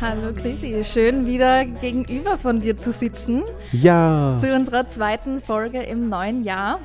Hallo 0.00 0.32
Chrissy, 0.34 0.84
schön 0.84 1.26
wieder 1.26 1.64
gegenüber 1.64 2.38
von 2.38 2.60
dir 2.60 2.76
zu 2.76 2.92
sitzen. 2.92 3.42
Ja. 3.72 4.36
Zu 4.40 4.54
unserer 4.54 4.88
zweiten 4.88 5.40
Folge 5.40 5.82
im 5.82 6.08
neuen 6.08 6.44
Jahr. 6.44 6.80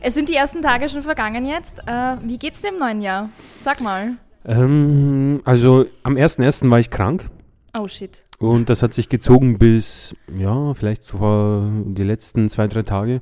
Es 0.00 0.14
sind 0.14 0.28
die 0.28 0.34
ersten 0.36 0.62
Tage 0.62 0.88
schon 0.88 1.02
vergangen 1.02 1.44
jetzt. 1.44 1.80
Äh, 1.86 2.16
wie 2.22 2.38
geht's 2.38 2.62
dir 2.62 2.68
im 2.68 2.78
neuen 2.78 3.00
Jahr? 3.02 3.28
Sag 3.62 3.80
mal. 3.80 4.12
Ähm, 4.44 5.42
also 5.44 5.84
am 6.02 6.14
1.1. 6.16 6.70
war 6.70 6.78
ich 6.78 6.90
krank 6.90 7.28
Oh 7.76 7.86
shit. 7.88 8.22
und 8.38 8.68
das 8.70 8.82
hat 8.82 8.94
sich 8.94 9.08
gezogen 9.08 9.58
bis, 9.58 10.16
ja, 10.36 10.72
vielleicht 10.74 11.04
so 11.04 11.18
vor 11.18 11.68
die 11.84 12.04
letzten 12.04 12.48
zwei, 12.48 12.66
drei 12.66 12.82
Tage. 12.82 13.20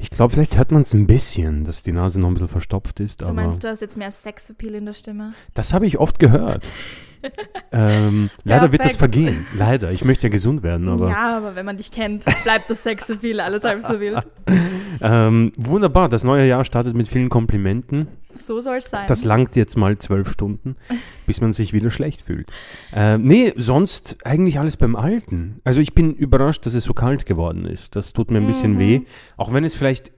Ich 0.00 0.10
glaube, 0.10 0.32
vielleicht 0.32 0.56
hört 0.56 0.70
man 0.72 0.82
es 0.82 0.92
ein 0.94 1.06
bisschen, 1.06 1.64
dass 1.64 1.82
die 1.82 1.92
Nase 1.92 2.20
noch 2.20 2.28
ein 2.28 2.34
bisschen 2.34 2.48
verstopft 2.48 3.00
ist, 3.00 3.20
Du 3.22 3.32
meinst, 3.32 3.64
du 3.64 3.68
hast 3.68 3.80
jetzt 3.80 3.96
mehr 3.96 4.12
Sexappeal 4.12 4.74
in 4.76 4.86
der 4.86 4.92
Stimme? 4.94 5.32
das 5.54 5.72
habe 5.72 5.86
ich 5.86 5.98
oft 5.98 6.18
gehört. 6.18 6.68
ähm, 7.72 8.30
leider 8.44 8.72
wird 8.72 8.84
das 8.84 8.96
vergehen. 8.96 9.46
Leider. 9.56 9.92
Ich 9.92 10.04
möchte 10.04 10.26
ja 10.26 10.32
gesund 10.32 10.62
werden, 10.62 10.88
aber 10.88 11.10
ja, 11.10 11.36
aber 11.36 11.54
wenn 11.54 11.66
man 11.66 11.76
dich 11.76 11.90
kennt, 11.90 12.24
bleibt 12.44 12.70
das 12.70 12.82
Sexappeal 12.82 13.40
alles 13.40 13.64
halb 13.64 13.82
so 13.82 14.00
wild. 14.00 14.26
ähm, 15.00 15.52
wunderbar. 15.56 16.08
Das 16.08 16.24
neue 16.24 16.46
Jahr 16.46 16.64
startet 16.64 16.94
mit 16.94 17.08
vielen 17.08 17.28
Komplimenten. 17.28 18.08
So 18.34 18.60
soll 18.60 18.76
es 18.76 18.90
sein. 18.90 19.06
Das 19.08 19.24
langt 19.24 19.56
jetzt 19.56 19.76
mal 19.76 19.98
zwölf 19.98 20.30
Stunden, 20.30 20.76
bis 21.26 21.40
man 21.40 21.52
sich 21.52 21.72
wieder 21.72 21.90
schlecht 21.90 22.22
fühlt. 22.22 22.50
Ähm, 22.92 23.22
nee, 23.24 23.52
sonst 23.56 24.18
eigentlich 24.24 24.58
alles 24.58 24.76
beim 24.76 24.96
Alten. 24.96 25.60
Also 25.64 25.80
ich 25.80 25.94
bin 25.94 26.14
überrascht, 26.14 26.64
dass 26.66 26.74
es 26.74 26.84
so 26.84 26.94
kalt 26.94 27.26
geworden 27.26 27.64
ist. 27.64 27.96
Das 27.96 28.12
tut 28.12 28.30
mir 28.30 28.38
ein 28.38 28.46
bisschen 28.46 28.74
Mhm. 28.74 28.78
weh. 28.78 29.00
Auch 29.36 29.52
wenn 29.52 29.64
es 29.64 29.74
vielleicht 29.74 30.12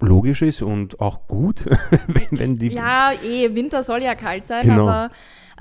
logisch 0.00 0.42
ist 0.42 0.62
und 0.62 1.00
auch 1.00 1.28
gut, 1.28 1.64
wenn, 2.08 2.38
wenn 2.38 2.58
die... 2.58 2.68
Ja, 2.68 3.12
eh, 3.24 3.54
Winter 3.54 3.82
soll 3.82 4.02
ja 4.02 4.14
kalt 4.14 4.46
sein, 4.46 4.66
Genau. 4.66 4.88
aber 4.88 5.10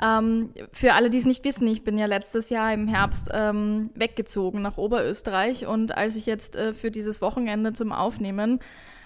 ähm, 0.02 0.50
für 0.74 0.94
alle, 0.94 1.10
die 1.10 1.18
es 1.18 1.26
nicht 1.26 1.44
wissen, 1.44 1.68
ich 1.68 1.84
bin 1.84 1.98
ja 1.98 2.06
letztes 2.06 2.50
Jahr 2.50 2.74
im 2.74 2.88
Herbst 2.88 3.30
ähm, 3.34 3.92
weggezogen 3.96 4.62
nach 4.62 4.78
Oberösterreich 4.78 5.68
und 5.68 5.96
als 5.96 6.16
ich 6.16 6.26
jetzt 6.26 6.56
äh, 6.56 6.74
für 6.74 6.92
dieses 6.92 7.22
Wochenende 7.22 7.74
zum 7.74 7.92
Aufnehmen 7.92 8.60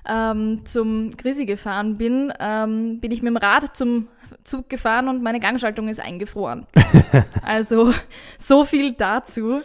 ähm, 0.08 0.62
zum 0.66 1.12
Grisi 1.12 1.46
gefahren 1.46 1.98
bin, 1.98 2.32
ähm, 2.40 3.00
bin 3.00 3.12
ich 3.12 3.22
mit 3.22 3.32
dem 3.32 3.38
Rad 3.38 3.76
zum 3.76 4.08
Zug 4.44 4.70
gefahren 4.70 5.08
und 5.08 5.24
meine 5.24 5.40
Gangschaltung 5.40 5.88
ist 5.88 6.00
eingefroren. 6.00 6.66
also 7.44 7.94
so 8.38 8.66
viel 8.66 8.94
dazu. 8.94 9.62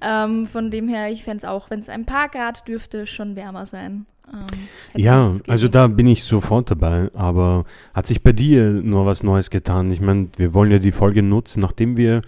Ähm, 0.00 0.46
von 0.46 0.70
dem 0.70 0.88
her, 0.88 1.10
ich 1.10 1.22
fände 1.22 1.38
es 1.38 1.44
auch, 1.44 1.70
wenn 1.70 1.80
es 1.80 1.88
ein 1.88 2.06
paar 2.06 2.28
Grad 2.28 2.66
dürfte, 2.66 3.06
schon 3.06 3.36
wärmer 3.36 3.66
sein. 3.66 4.06
Ähm, 4.30 4.46
Ja, 4.94 5.32
also 5.48 5.68
da 5.68 5.86
bin 5.86 6.06
ich 6.06 6.24
sofort 6.24 6.70
dabei. 6.70 7.10
Aber 7.14 7.64
hat 7.94 8.06
sich 8.06 8.22
bei 8.22 8.32
dir 8.32 8.66
nur 8.70 9.06
was 9.06 9.22
Neues 9.22 9.50
getan? 9.50 9.90
Ich 9.90 10.00
meine, 10.00 10.28
wir 10.36 10.54
wollen 10.54 10.70
ja 10.70 10.78
die 10.78 10.92
Folge 10.92 11.22
nutzen, 11.22 11.60
nachdem 11.60 11.96
wir 11.96 12.22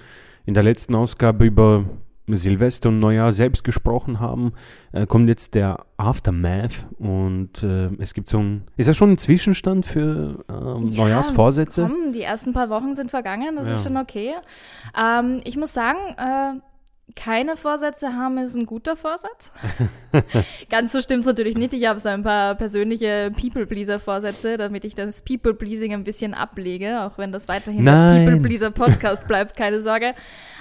in 0.47 0.55
der 0.55 0.63
letzten 0.63 0.95
Ausgabe 0.95 1.45
über 1.45 1.85
Silvester 2.27 2.89
und 2.89 3.01
Neujahr 3.01 3.33
selbst 3.33 3.65
gesprochen 3.65 4.19
haben, 4.19 4.53
äh, 4.93 5.07
kommt 5.07 5.29
jetzt 5.29 5.55
der 5.55 5.85
Aftermath 5.99 6.87
und 6.99 7.63
äh, 7.63 7.91
es 7.99 8.15
gibt 8.15 8.31
so 8.31 8.39
ein, 8.39 8.63
ist 8.79 8.89
das 8.89 8.97
schon 8.97 9.11
ein 9.11 9.19
Zwischenstand 9.19 9.85
für 9.85 10.43
ähm, 10.49 10.87
Ja, 10.89 10.97
Neujahrsvorsätze? 10.97 11.83
Komm, 11.83 12.13
die 12.15 12.23
ersten 12.23 12.55
paar 12.55 12.71
Wochen 12.71 12.95
sind 12.95 13.11
vergangen, 13.11 13.57
das 13.57 13.67
Ja. 13.67 13.75
ist 13.75 13.85
schon 13.85 13.99
okay. 13.99 14.33
Ähm, 14.99 15.43
ich 15.45 15.59
muss 15.59 15.75
sagen, 15.75 15.99
äh, 16.17 16.61
keine 17.17 17.57
Vorsätze 17.57 18.15
haben 18.15 18.39
ist 18.39 18.57
ein 18.57 18.67
guter 18.67 18.97
Vorsatz. 18.97 19.53
Ganz 20.71 20.93
so 20.93 21.01
stimmt 21.01 21.21
es 21.21 21.27
natürlich 21.27 21.57
nicht. 21.57 21.73
Ich 21.73 21.87
habe 21.87 22.01
so 22.01 22.09
ein 22.09 22.23
paar 22.23 22.55
persönliche 22.55 23.31
People-Pleaser-Vorsätze, 23.41 24.57
damit 24.57 24.85
ich 24.85 24.95
das 24.95 25.23
People-Pleasing 25.23 25.93
ein 25.93 26.03
bisschen 26.03 26.35
ablege, 26.35 27.03
auch 27.03 27.19
wenn 27.19 27.31
das 27.31 27.47
weiterhin 27.47 27.85
der 27.85 28.25
People-Pleaser-Podcast 28.25 29.27
bleibt, 29.29 29.55
keine 29.57 29.81
Sorge. 29.81 30.15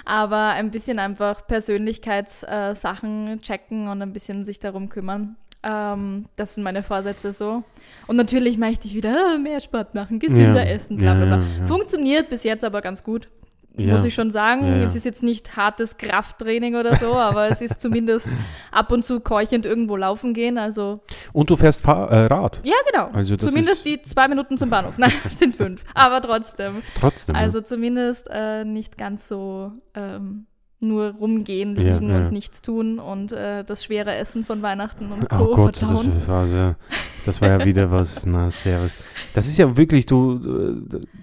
Aber 0.04 0.50
ein 0.50 0.70
bisschen 0.70 0.98
einfach 0.98 1.46
Persönlichkeitssachen 1.46 3.40
checken 3.40 3.88
und 3.88 4.02
ein 4.02 4.12
bisschen 4.12 4.44
sich 4.44 4.60
darum 4.60 4.88
kümmern. 4.88 5.36
Ähm, 5.62 6.26
das 6.36 6.54
sind 6.54 6.64
meine 6.64 6.82
Vorsätze 6.82 7.32
so. 7.32 7.62
Und 8.06 8.16
natürlich 8.16 8.58
möchte 8.58 8.86
ich 8.86 8.94
wieder 8.94 9.34
äh, 9.34 9.38
mehr 9.38 9.60
Sport 9.60 9.94
machen, 9.94 10.18
gesünder 10.18 10.62
Ja. 10.64 10.70
essen, 10.70 10.98
bla 10.98 11.14
bla 11.14 11.24
bla. 11.24 11.36
Ja, 11.38 11.42
ja. 11.60 11.66
Funktioniert 11.66 12.28
bis 12.28 12.44
jetzt 12.44 12.64
aber 12.64 12.82
ganz 12.82 13.02
gut. 13.02 13.28
Ja. 13.76 13.94
Muss 13.94 14.04
ich 14.04 14.14
schon 14.14 14.30
sagen. 14.30 14.66
Ja, 14.66 14.76
ja. 14.76 14.82
Es 14.84 14.94
ist 14.94 15.04
jetzt 15.04 15.22
nicht 15.22 15.56
hartes 15.56 15.96
Krafttraining 15.96 16.76
oder 16.76 16.94
so, 16.96 17.14
aber 17.14 17.48
es 17.48 17.60
ist 17.60 17.80
zumindest 17.80 18.28
ab 18.70 18.92
und 18.92 19.04
zu 19.04 19.20
keuchend 19.20 19.66
irgendwo 19.66 19.96
laufen 19.96 20.32
gehen. 20.32 20.58
Also, 20.58 21.00
Und 21.32 21.50
du 21.50 21.56
fährst 21.56 21.82
Fahr 21.82 22.10
äh, 22.10 22.26
Rad, 22.26 22.60
ja, 22.62 22.76
genau. 22.90 23.10
Also 23.12 23.34
das 23.36 23.48
zumindest 23.48 23.84
die 23.84 24.00
zwei 24.02 24.28
Minuten 24.28 24.58
zum 24.58 24.70
Bahnhof. 24.70 24.96
Nein, 24.96 25.12
es 25.24 25.38
sind 25.38 25.56
fünf. 25.56 25.84
Aber 25.94 26.20
trotzdem. 26.20 26.82
trotzdem. 26.98 27.34
Also 27.34 27.60
zumindest 27.60 28.28
äh, 28.30 28.64
nicht 28.64 28.96
ganz 28.96 29.26
so 29.26 29.72
ähm, 29.94 30.46
nur 30.78 31.14
rumgehen, 31.14 31.74
liegen 31.74 32.10
und 32.10 32.30
nichts 32.30 32.62
tun 32.62 32.98
und 32.98 33.32
äh, 33.32 33.64
das 33.64 33.82
schwere 33.84 34.14
Essen 34.14 34.44
von 34.44 34.62
Weihnachten 34.62 35.10
und 35.10 35.22
ja. 35.22 35.38
Co. 35.38 35.52
Oh 35.52 35.56
Gott, 35.56 35.82
das, 35.82 35.88
verdauen. 35.88 36.28
war 36.28 36.46
sehr, 36.46 36.76
das 37.24 37.40
war 37.40 37.48
ja 37.48 37.64
wieder 37.64 37.90
was, 37.90 38.26
na, 38.26 38.50
sehr. 38.50 38.88
Das 39.32 39.46
ist 39.46 39.56
ja 39.56 39.76
wirklich, 39.76 40.06
du, 40.06 40.38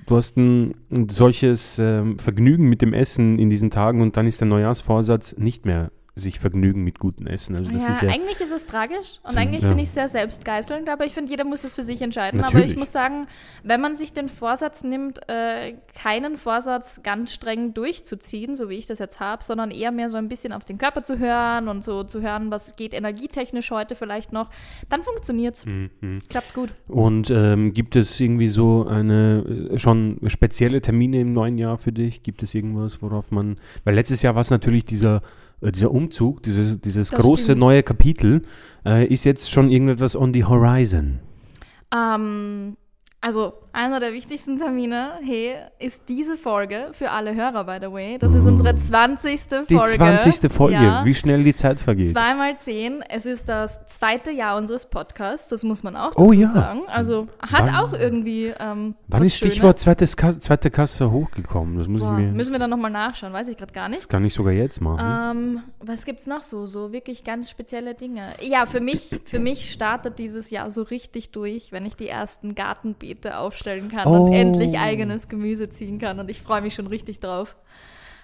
du 0.06 0.16
hast 0.16 0.38
ein, 0.38 0.76
ein 0.96 1.10
solches 1.10 1.80
ähm, 1.80 2.20
Vergnügen 2.20 2.68
mit 2.68 2.82
dem 2.82 2.94
Essen 2.94 3.40
in 3.40 3.50
diesen 3.50 3.72
Tagen 3.72 4.02
und 4.02 4.18
dann 4.18 4.28
ist 4.28 4.42
der 4.42 4.48
Neujahrsvorsatz 4.48 5.36
nicht 5.38 5.66
mehr 5.66 5.92
sich 6.14 6.40
vergnügen 6.40 6.84
mit 6.84 7.00
gutem 7.00 7.26
Essen. 7.28 7.56
Also 7.56 7.72
das 7.72 7.84
ja, 7.84 7.94
ist 7.94 8.02
ja, 8.02 8.10
eigentlich 8.10 8.42
ist 8.42 8.52
es 8.52 8.66
tragisch 8.66 9.20
und 9.24 9.32
Zum- 9.32 9.40
eigentlich 9.40 9.62
ja. 9.62 9.70
finde 9.70 9.84
ich 9.84 9.90
es 9.90 9.96
sehr 9.96 10.10
selbstgeißelnd, 10.10 10.90
aber 10.90 11.06
ich 11.06 11.14
finde, 11.14 11.32
jeder 11.32 11.46
muss 11.46 11.64
es 11.64 11.74
für 11.74 11.84
sich 11.84 12.02
entscheiden. 12.02 12.42
Aber 12.42 12.52
Natürlich. 12.52 12.72
ich 12.72 12.78
muss 12.78 12.92
sagen, 12.92 13.28
wenn 13.64 13.80
man 13.80 13.96
sich 13.96 14.12
den 14.12 14.28
Vorsatz 14.28 14.84
nimmt, 14.84 15.20
äh, 15.30 15.76
keinen 15.98 16.38
Vorsatz 16.38 17.02
ganz 17.02 17.34
streng 17.34 17.74
durchzuziehen, 17.74 18.58
so 18.58 18.68
wie 18.68 18.76
ich 18.76 18.88
das 18.88 19.00
jetzt 19.00 19.22
habe, 19.22 19.42
sondern 19.44 19.72
eher 19.72 19.92
mehr 19.92 20.10
so 20.10 20.18
ein 20.18 20.28
bisschen 20.28 20.52
auf 20.52 20.66
den 20.66 20.78
Körper 20.78 21.04
zu 21.04 21.18
hören 21.18 21.70
und 21.70 21.84
so 21.84 22.04
zu 22.04 22.22
hören, 22.22 22.52
was 22.52 22.76
geht 22.76 22.94
energietechnisch 22.94 23.72
heute 23.72 23.96
vielleicht 23.96 24.34
noch, 24.34 24.50
dann 24.90 25.04
funktioniert 25.04 25.56
es. 25.56 25.66
Mhm. 25.66 26.20
Klappt 26.28 26.54
gut. 26.54 26.74
Und 26.90 27.32
ähm, 27.32 27.72
gibt 27.74 27.96
es 27.96 28.20
irgendwie 28.20 28.50
so 28.50 28.86
eine 28.86 29.70
äh, 29.72 29.80
schon 29.80 30.20
spezielle 30.28 30.82
Termine 30.82 31.22
im 31.22 31.32
neuen 31.32 31.58
Jahr 31.58 31.78
für 31.78 31.94
dich? 31.94 32.22
Gibt 32.22 32.44
es 32.44 32.54
irgendwas, 32.54 33.02
worauf 33.02 33.32
man. 33.32 33.58
Weil 33.86 33.96
letztes 33.96 34.22
Jahr 34.22 34.36
war 34.36 34.42
es 34.42 34.50
natürlich 34.50 34.84
dieser, 34.84 35.22
dieser 35.62 35.92
Umzug, 35.92 36.42
dieses, 36.44 36.82
dieses 36.82 37.10
Das 37.12 37.20
große 37.20 37.44
stimmt. 37.44 37.60
neue 37.60 37.84
Kapitel. 37.84 38.42
Äh, 38.86 39.06
ist 39.08 39.26
jetzt 39.26 39.52
schon 39.52 39.70
irgendetwas 39.70 40.16
on 40.16 40.34
the 40.34 40.46
horizon? 40.46 41.20
Ähm, 41.94 42.78
also 43.22 43.54
einer 43.74 44.00
der 44.00 44.14
wichtigsten 44.14 44.58
Termine, 44.58 45.14
hey, 45.24 45.56
ist 45.80 46.10
diese 46.10 46.38
Folge 46.38 46.90
für 46.94 47.10
alle 47.12 47.34
Hörer, 47.36 47.64
by 47.64 47.78
the 47.86 47.92
way. 47.92 48.18
Das 48.18 48.34
ist 48.34 48.46
unsere 48.46 48.76
20. 48.76 49.40
Folge. 49.50 49.66
Die 49.70 49.78
20. 49.78 50.52
Folge, 50.52 50.76
Ja. 50.76 51.06
wie 51.06 51.14
schnell 51.14 51.44
die 51.44 51.54
Zeit 51.54 51.80
vergeht. 51.80 52.10
Zweimal 52.10 52.58
zehn. 52.58 53.02
Es 53.08 53.26
ist 53.26 53.48
das 53.48 53.86
zweite 53.88 54.32
Jahr 54.32 54.58
unseres 54.58 54.86
Podcasts, 54.88 55.48
das 55.48 55.64
muss 55.64 55.84
man 55.84 55.96
auch 55.96 56.12
dazu 56.12 56.20
Oh 56.20 56.32
ja. 56.34 56.48
sagen. 56.48 56.82
Also 56.88 57.28
hat 57.42 57.68
Wann- 57.68 57.76
auch 57.76 57.94
irgendwie. 57.94 58.54
Ähm, 58.60 58.96
Wann 59.08 59.24
ist 59.24 59.36
Stichwort 59.38 59.80
zweites 59.80 60.18
Ka 60.18 60.38
zweite 60.40 60.70
Kasse 60.70 61.10
hochgekommen? 61.12 61.78
Das 61.78 61.88
muss 61.88 62.02
Boah, 62.02 62.18
ich 62.20 62.26
mir. 62.26 62.32
müssen 62.32 62.52
wir 62.52 62.60
dann 62.60 62.70
nochmal 62.70 62.92
nachschauen, 62.92 63.32
weiß 63.34 63.48
ich 63.48 63.58
gerade 63.58 63.74
gar 63.74 63.88
Das 63.90 63.98
nicht. 64.00 64.10
kann 64.10 64.26
ich 64.26 64.34
sogar 64.34 64.54
jetzt 64.54 64.82
machen. 64.82 65.38
Ähm, 65.38 65.64
was 65.80 66.06
gibt's 66.06 66.28
noch 66.28 66.42
so? 66.42 66.66
So 66.66 66.92
wirklich 66.92 67.24
ganz 67.24 67.50
spezielle 67.50 67.94
Dinge. 67.96 68.24
Ja, 68.42 68.66
für 68.66 68.80
mich, 68.82 69.10
für 69.26 69.40
mich 69.40 69.72
startet 69.72 70.20
dieses 70.20 70.50
Jahr 70.50 70.70
so 70.72 70.84
richtig 70.84 71.32
durch, 71.32 71.72
wenn 71.72 71.86
ich 71.86 71.96
die 71.96 72.08
ersten 72.08 72.54
Gartenbeete 72.56 73.38
aufstellen 73.62 73.90
kann 73.90 74.08
Oh. 74.08 74.26
und 74.26 74.34
endlich 74.34 74.78
eigenes 74.80 75.28
Gemüse 75.28 75.70
ziehen 75.70 76.00
kann. 76.00 76.20
Und 76.20 76.30
ich 76.30 76.42
freue 76.42 76.62
mich 76.62 76.74
schon 76.74 76.88
richtig 76.88 77.20
drauf. 77.20 77.56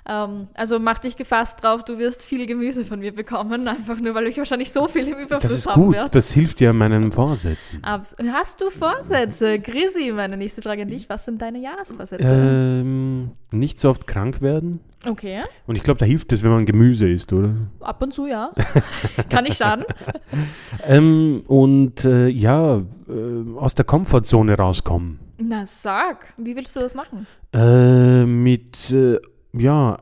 Ähm, 0.10 0.48
also 0.54 0.80
mach 0.80 1.00
dich 1.00 1.18
gefasst 1.18 1.62
drauf, 1.64 1.84
du 1.84 1.98
wirst 2.00 2.22
viel 2.24 2.46
Gemüse 2.48 2.86
von 2.86 3.00
mir 3.00 3.14
bekommen, 3.14 3.68
einfach 3.68 4.00
nur, 4.00 4.16
weil 4.16 4.28
ich 4.28 4.38
wahrscheinlich 4.38 4.72
so 4.72 4.88
viel 4.88 5.06
im 5.06 5.16
Überfluss 5.18 5.42
das 5.42 5.52
ist 5.52 5.68
haben 5.68 5.84
gut. 5.84 5.96
werde. 5.96 6.12
Das 6.12 6.32
hilft 6.32 6.62
ja 6.62 6.72
meinen 6.72 7.12
Vorsätzen. 7.12 7.84
Abs 7.84 8.16
Hast 8.32 8.62
du 8.62 8.70
Vorsätze? 8.70 9.60
Grisi, 9.60 10.14
meine 10.14 10.38
nächste 10.38 10.62
Frage 10.62 10.84
an 10.84 10.88
dich. 10.88 11.10
Was 11.10 11.26
sind 11.26 11.42
deine 11.42 11.60
Jahresvorsätze? 11.60 12.24
Ähm, 12.24 13.32
nicht 13.52 13.82
so 13.82 13.90
oft 13.90 14.08
krank 14.08 14.42
werden. 14.42 14.80
Okay, 15.06 15.42
Und 15.68 15.76
ich 15.76 15.84
glaube, 15.84 16.00
da 16.00 16.06
hilft 16.06 16.32
es, 16.32 16.42
wenn 16.42 16.52
man 16.52 16.66
Gemüse 16.66 17.08
isst, 17.10 17.32
oder? 17.32 17.54
ab 17.82 18.02
und 18.02 18.14
zu 18.14 18.28
ja. 18.28 18.52
Kann 19.30 19.44
nicht 19.44 19.58
schaden. 19.58 19.86
Ähm, 20.86 21.44
und 21.48 22.06
äh, 22.06 22.28
ja, 22.28 22.78
äh, 22.78 23.58
aus 23.58 23.76
der 23.76 23.84
Komfortzone 23.86 24.56
rauskommen. 24.58 25.20
Na 25.40 25.66
sag, 25.66 26.34
wie 26.38 26.56
willst 26.56 26.76
du 26.76 26.80
das 26.80 26.96
machen? 26.96 27.28
Äh, 27.54 28.26
mit, 28.26 28.92
äh, 28.92 29.20
ja, 29.54 29.98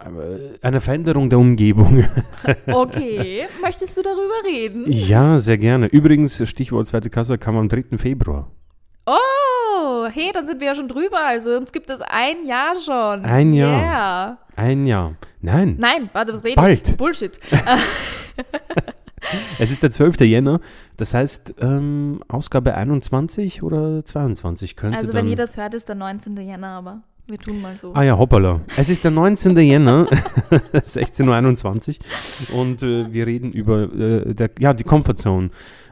einer 0.61 0.81
Veränderung 0.81 1.29
der 1.29 1.39
Umgebung. 1.39 2.05
Okay, 2.67 3.45
möchtest 3.61 3.97
du 3.97 4.01
darüber 4.01 4.43
reden? 4.45 4.85
ja, 4.91 5.39
sehr 5.39 5.57
gerne. 5.57 5.87
Übrigens, 5.87 6.47
Stichwort 6.47 6.87
zweite 6.87 7.09
Kasse 7.09 7.37
kam 7.37 7.57
am 7.57 7.67
3. 7.69 7.97
Februar. 7.97 8.51
Oh, 9.05 10.07
hey, 10.11 10.31
dann 10.33 10.45
sind 10.45 10.59
wir 10.59 10.67
ja 10.67 10.75
schon 10.75 10.87
drüber. 10.87 11.23
Also 11.25 11.55
uns 11.57 11.71
gibt 11.71 11.89
es 11.89 12.01
ein 12.01 12.45
Jahr 12.45 12.75
schon. 12.79 13.25
Ein 13.25 13.53
Jahr. 13.53 13.81
Yeah. 13.81 14.37
Ein 14.55 14.85
Jahr. 14.87 15.15
Nein, 15.41 15.75
Nein, 15.79 16.09
warte, 16.13 16.33
was 16.33 16.43
rede 16.43 16.55
Bald. 16.55 16.87
ich? 16.89 16.97
Bullshit. 16.97 17.39
es 19.59 19.71
ist 19.71 19.83
der 19.83 19.91
12. 19.91 20.21
Jänner. 20.21 20.59
Das 20.97 21.13
heißt, 21.13 21.55
ähm, 21.59 22.21
Ausgabe 22.27 22.75
21 22.75 23.63
oder 23.63 24.03
22 24.03 24.75
könnte 24.75 24.97
Also 24.97 25.13
wenn 25.13 25.27
ihr 25.27 25.35
das 25.35 25.57
hört, 25.57 25.73
ist 25.73 25.89
der 25.89 25.95
19. 25.95 26.37
Jänner, 26.37 26.69
aber 26.69 27.01
Wir 27.27 27.39
tun 27.39 27.61
mal 27.61 27.75
so. 27.75 27.93
Ah 27.93 28.03
ja, 28.03 28.17
hoppala. 28.17 28.61
Es 28.77 28.89
ist 28.89 29.03
der 29.03 29.11
19. 29.11 29.57
Jänner, 29.57 30.07
16.21 30.73 31.99
Uhr 32.51 32.59
und 32.59 32.83
äh, 32.83 33.11
wir 33.11 33.25
reden 33.25 33.51
über 33.51 33.83
äh, 33.93 34.33
der, 34.33 34.51
ja, 34.59 34.73
die 34.73 34.83
Comfortzone. 34.83 35.49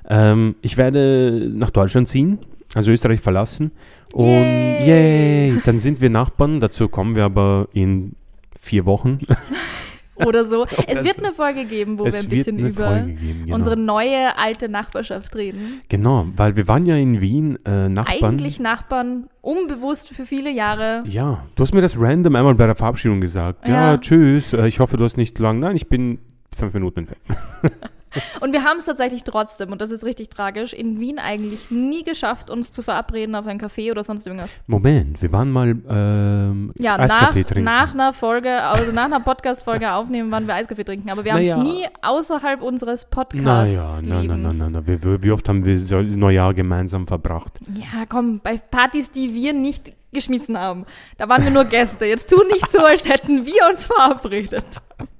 Ähm, 0.07 0.55
ich 0.61 0.77
werde 0.77 1.49
nach 1.53 1.71
Deutschland 1.71 2.07
ziehen, 2.07 2.39
also 2.75 2.91
Österreich 2.91 3.21
verlassen 3.21 3.71
und 4.13 4.25
Yay! 4.25 5.49
yay, 5.49 5.61
dann 5.65 5.79
sind 5.79 6.01
wir 6.01 6.09
Nachbarn, 6.09 6.59
dazu 6.59 6.87
kommen 6.87 7.15
wir 7.15 7.23
aber 7.23 7.67
in 7.73 8.15
vier 8.59 8.85
Wochen. 8.85 9.19
Oder 10.27 10.45
so. 10.45 10.65
Es 10.87 11.03
wird 11.03 11.17
so. 11.17 11.23
eine 11.23 11.33
Folge 11.33 11.65
geben, 11.65 11.99
wo 11.99 12.05
es 12.05 12.13
wir 12.13 12.21
ein 12.21 12.29
bisschen 12.29 12.59
über 12.59 13.01
geben, 13.01 13.43
genau. 13.45 13.55
unsere 13.55 13.77
neue 13.77 14.37
alte 14.37 14.69
Nachbarschaft 14.69 15.35
reden. 15.35 15.81
Genau, 15.89 16.27
weil 16.35 16.55
wir 16.55 16.67
waren 16.67 16.85
ja 16.85 16.95
in 16.95 17.21
Wien 17.21 17.57
äh, 17.65 17.89
Nachbarn. 17.89 18.33
Eigentlich 18.33 18.59
Nachbarn, 18.59 19.27
unbewusst 19.41 20.09
für 20.09 20.25
viele 20.25 20.51
Jahre. 20.51 21.03
Ja, 21.07 21.45
du 21.55 21.63
hast 21.63 21.73
mir 21.73 21.81
das 21.81 21.99
random 21.99 22.35
einmal 22.35 22.55
bei 22.55 22.65
der 22.65 22.75
Verabschiedung 22.75 23.21
gesagt. 23.21 23.67
Ja, 23.67 23.91
Ja. 23.91 23.97
tschüss, 23.97 24.53
äh, 24.53 24.67
ich 24.67 24.79
hoffe, 24.79 24.97
du 24.97 25.03
hast 25.03 25.17
nicht 25.17 25.37
lang. 25.39 25.59
Nein, 25.59 25.75
ich 25.75 25.87
bin 25.87 26.19
fünf 26.55 26.73
Minuten 26.73 26.99
entfernt. 26.99 27.21
Und 28.41 28.53
wir 28.53 28.63
haben 28.63 28.77
es 28.77 28.85
tatsächlich 28.85 29.23
trotzdem, 29.23 29.71
und 29.71 29.81
das 29.81 29.91
ist 29.91 30.03
richtig 30.03 30.29
tragisch, 30.29 30.73
in 30.73 30.99
Wien 30.99 31.19
eigentlich 31.19 31.71
nie 31.71 32.03
geschafft, 32.03 32.49
uns 32.49 32.71
zu 32.71 32.81
verabreden 32.83 33.35
auf 33.35 33.45
ein 33.47 33.59
Café 33.59 33.91
oder 33.91 34.03
sonst 34.03 34.25
irgendwas. 34.27 34.51
Moment, 34.67 35.21
wir 35.21 35.31
waren 35.31 35.51
mal 35.51 35.75
ähm, 35.89 36.73
Ja, 36.77 36.97
nach, 36.97 37.05
Eiskaffee 37.05 37.43
trinken. 37.43 37.63
nach 37.65 37.93
einer 37.93 38.13
Folge, 38.13 38.51
also 38.61 38.91
nach 38.91 39.05
einer 39.05 39.19
Podcast-Folge 39.19 39.91
aufnehmen, 39.93 40.31
waren 40.31 40.47
wir 40.47 40.55
Eiskaffee 40.55 40.83
trinken. 40.83 41.09
Aber 41.09 41.23
wir 41.25 41.33
haben 41.33 41.41
es 41.41 41.49
Naja. 41.55 41.63
nie 41.63 41.85
außerhalb 42.01 42.61
unseres 42.61 43.05
Podcasts. 43.05 43.41
Naja, 43.43 43.99
nein, 44.03 44.27
nein, 44.27 44.41
nein, 44.57 44.71
nein. 44.71 44.87
Wie, 44.87 45.23
wie- 45.23 45.31
oft 45.31 45.47
haben 45.49 45.65
wir 45.65 45.79
so 45.79 46.01
Neujahr 46.01 46.53
gemeinsam 46.53 47.07
verbracht? 47.07 47.59
Ja, 47.75 48.05
komm, 48.07 48.39
bei 48.43 48.57
Partys, 48.57 49.11
die 49.11 49.33
wir 49.33 49.53
nicht 49.53 49.93
geschmissen 50.11 50.57
haben, 50.57 50.85
da 51.17 51.27
waren 51.27 51.43
wir 51.43 51.49
nur 51.51 51.65
Gäste. 51.65 52.05
Jetzt 52.05 52.29
tu 52.29 52.43
nicht 52.43 52.69
so, 52.71 52.79
als 52.79 53.07
hätten 53.09 53.45
wir 53.45 53.67
uns 53.71 53.85
verabredet. 53.87 54.65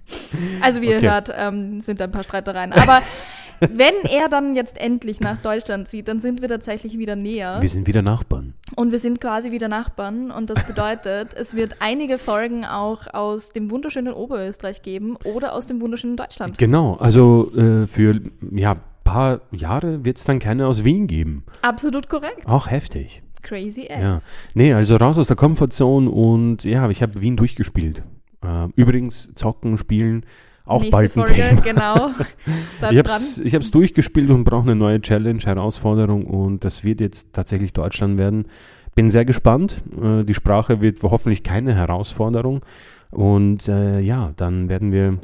Also 0.61 0.81
wie 0.81 0.87
ihr 0.89 0.97
Okay. 0.97 1.09
hört, 1.09 1.29
ähm, 1.35 1.81
sind 1.81 1.99
da 1.99 2.05
ein 2.05 2.11
paar 2.11 2.23
Streitereien. 2.23 2.73
Aber 2.73 3.01
wenn 3.59 3.93
er 4.09 4.29
dann 4.29 4.55
jetzt 4.55 4.79
endlich 4.79 5.19
nach 5.19 5.37
Deutschland 5.37 5.87
zieht, 5.87 6.07
dann 6.07 6.19
sind 6.19 6.41
wir 6.41 6.49
tatsächlich 6.49 6.97
wieder 6.97 7.15
näher. 7.15 7.57
Wir 7.61 7.69
sind 7.69 7.87
wieder 7.87 8.01
Nachbarn. 8.01 8.53
Und 8.75 8.91
wir 8.91 8.99
sind 8.99 9.21
quasi 9.21 9.51
wieder 9.51 9.67
Nachbarn. 9.67 10.31
Und 10.31 10.49
das 10.49 10.63
bedeutet, 10.65 11.33
es 11.33 11.55
wird 11.55 11.77
einige 11.79 12.17
Folgen 12.17 12.65
auch 12.65 13.13
aus 13.13 13.49
dem 13.51 13.71
wunderschönen 13.71 14.13
Oberösterreich 14.13 14.81
geben 14.81 15.15
oder 15.23 15.53
aus 15.53 15.67
dem 15.67 15.81
wunderschönen 15.81 16.17
Deutschland. 16.17 16.57
Genau, 16.57 16.95
also 16.95 17.51
äh, 17.55 17.87
für 17.87 18.19
ja 18.51 18.75
paar 19.03 19.41
Jahre 19.51 20.05
wird 20.05 20.17
es 20.17 20.23
dann 20.23 20.39
keine 20.39 20.65
aus 20.67 20.83
Wien 20.83 21.07
geben. 21.07 21.43
Absolut 21.61 22.09
korrekt. 22.09 22.47
Auch 22.47 22.69
heftig. 22.69 23.21
Crazy 23.41 23.87
ass. 23.91 24.01
Ja. 24.01 24.21
Nee, 24.53 24.73
also 24.73 24.95
raus 24.95 25.17
aus 25.17 25.27
der 25.27 25.35
Comfortzone 25.35 26.09
und 26.09 26.63
ja, 26.63 26.89
ich 26.89 27.01
habe 27.03 27.19
Wien 27.19 27.35
durchgespielt. 27.35 28.03
Äh, 28.43 28.67
übrigens, 28.75 29.33
zocken, 29.35 29.77
spielen, 29.77 30.25
auch 30.65 30.81
Nächste 30.81 30.97
bald 30.97 31.17
ein 31.17 31.27
Folge, 31.27 31.33
Thema. 31.33 31.61
genau. 31.61 32.11
Ich 32.45 32.79
dran. 32.79 32.97
hab's, 32.97 33.37
ich 33.39 33.53
hab's 33.53 33.71
durchgespielt 33.71 34.29
und 34.29 34.43
brauche 34.43 34.63
eine 34.63 34.75
neue 34.75 35.01
Challenge, 35.01 35.41
Herausforderung 35.43 36.25
und 36.25 36.63
das 36.63 36.83
wird 36.83 37.01
jetzt 37.01 37.33
tatsächlich 37.33 37.73
Deutschland 37.73 38.17
werden. 38.17 38.45
Bin 38.95 39.09
sehr 39.09 39.25
gespannt. 39.25 39.83
Äh, 40.01 40.23
die 40.23 40.33
Sprache 40.33 40.81
wird 40.81 41.01
hoffentlich 41.03 41.43
keine 41.43 41.75
Herausforderung 41.75 42.61
und 43.11 43.67
äh, 43.67 43.99
ja, 43.99 44.33
dann 44.37 44.69
werden 44.69 44.91
wir 44.91 45.19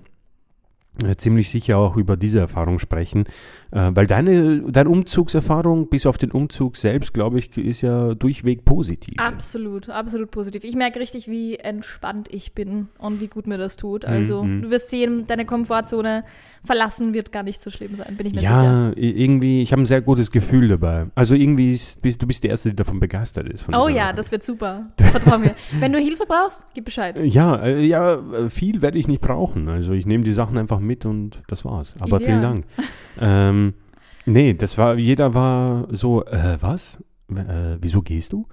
ziemlich 1.18 1.50
sicher 1.50 1.78
auch 1.78 1.96
über 1.98 2.18
diese 2.18 2.40
Erfahrung 2.40 2.80
sprechen, 2.80 3.25
äh, 3.72 3.92
weil 3.94 4.07
deine, 4.07 4.62
deine 4.72 4.90
Umzugserfahrung 4.90 5.90
bis 5.90 6.06
auf 6.06 6.18
den 6.18 6.31
Umzug 6.31 6.78
selbst, 6.78 7.13
glaube 7.13 7.40
ich, 7.40 7.56
ist 7.57 7.81
ja 7.81 8.16
durchweg 8.16 8.66
positiv. 8.66 9.16
Absolut, 9.19 9.90
absolut 9.90 10.31
positiv. 10.31 10.63
Ich 10.63 10.75
merke 10.75 11.00
richtig, 11.00 11.28
wie 11.28 11.56
entspannt 11.57 12.28
ich 12.31 12.54
bin 12.54 12.88
und 12.98 13.22
wie 13.22 13.28
gut 13.28 13.48
mir 13.48 13.57
das 13.57 13.75
tut. 13.78 14.06
Also 14.06 14.44
Mhm. 14.44 14.62
du 14.63 14.69
wirst 14.72 14.90
sehen, 14.90 15.25
deine 15.28 15.46
Komfortzone 15.46 16.24
verlassen 16.66 17.13
wird 17.13 17.31
gar 17.31 17.44
nicht 17.44 17.60
so 17.62 17.69
schlimm 17.69 17.96
sein, 17.96 18.16
bin 18.18 18.28
ich 18.28 18.34
mir 18.34 18.40
sicher. 18.42 18.51
Ja, 18.63 18.92
irgendwie, 18.96 19.62
ich 19.62 19.72
habe 19.72 19.81
ein 19.81 19.86
sehr 19.86 20.01
gutes 20.01 20.30
Gefühl 20.31 20.68
dabei. 20.68 21.06
Also 21.16 21.34
irgendwie, 21.36 21.72
ist, 21.72 22.01
bist, 22.01 22.22
du 22.22 22.28
bist 22.28 22.44
die 22.44 22.48
Erste, 22.50 22.69
die 22.69 22.75
davon 22.75 23.00
begeistert 23.00 23.48
ist. 23.48 23.66
Oh 23.69 23.88
ja, 23.88 24.07
Sache. 24.07 24.16
das 24.18 24.31
wird 24.31 24.44
super. 24.44 24.88
Vertrau 25.00 25.38
mir. 25.38 25.56
Wenn 25.80 25.94
du 25.94 26.00
Hilfe 26.00 26.25
brauchst, 26.28 26.66
gib 26.74 26.86
Bescheid. 26.86 27.18
Ja, 27.24 27.56
äh, 27.63 27.86
ja, 27.86 28.16
äh, 28.16 28.50
viel 28.50 28.81
werde 28.81 28.98
ich 28.98 29.07
nicht 29.07 29.22
brauchen. 29.22 29.69
Also 29.69 29.94
ich 29.94 30.06
nehme 30.06 30.24
die 30.24 30.31
Sachen 30.34 30.57
einfach 30.57 30.80
mit 30.80 30.88
und 31.06 31.41
das 31.47 31.65
war's. 31.65 31.95
Aber 32.00 32.18
Ideal. 32.18 32.30
vielen 32.30 32.41
Dank. 32.41 32.65
ähm, 33.19 33.74
nee, 34.25 34.53
das 34.53 34.77
war, 34.77 34.95
jeder 34.95 35.33
war 35.33 35.88
so, 35.91 36.25
äh, 36.25 36.57
was? 36.59 36.97
Äh, 37.30 37.77
wieso 37.80 38.01
gehst 38.01 38.33
du? 38.33 38.45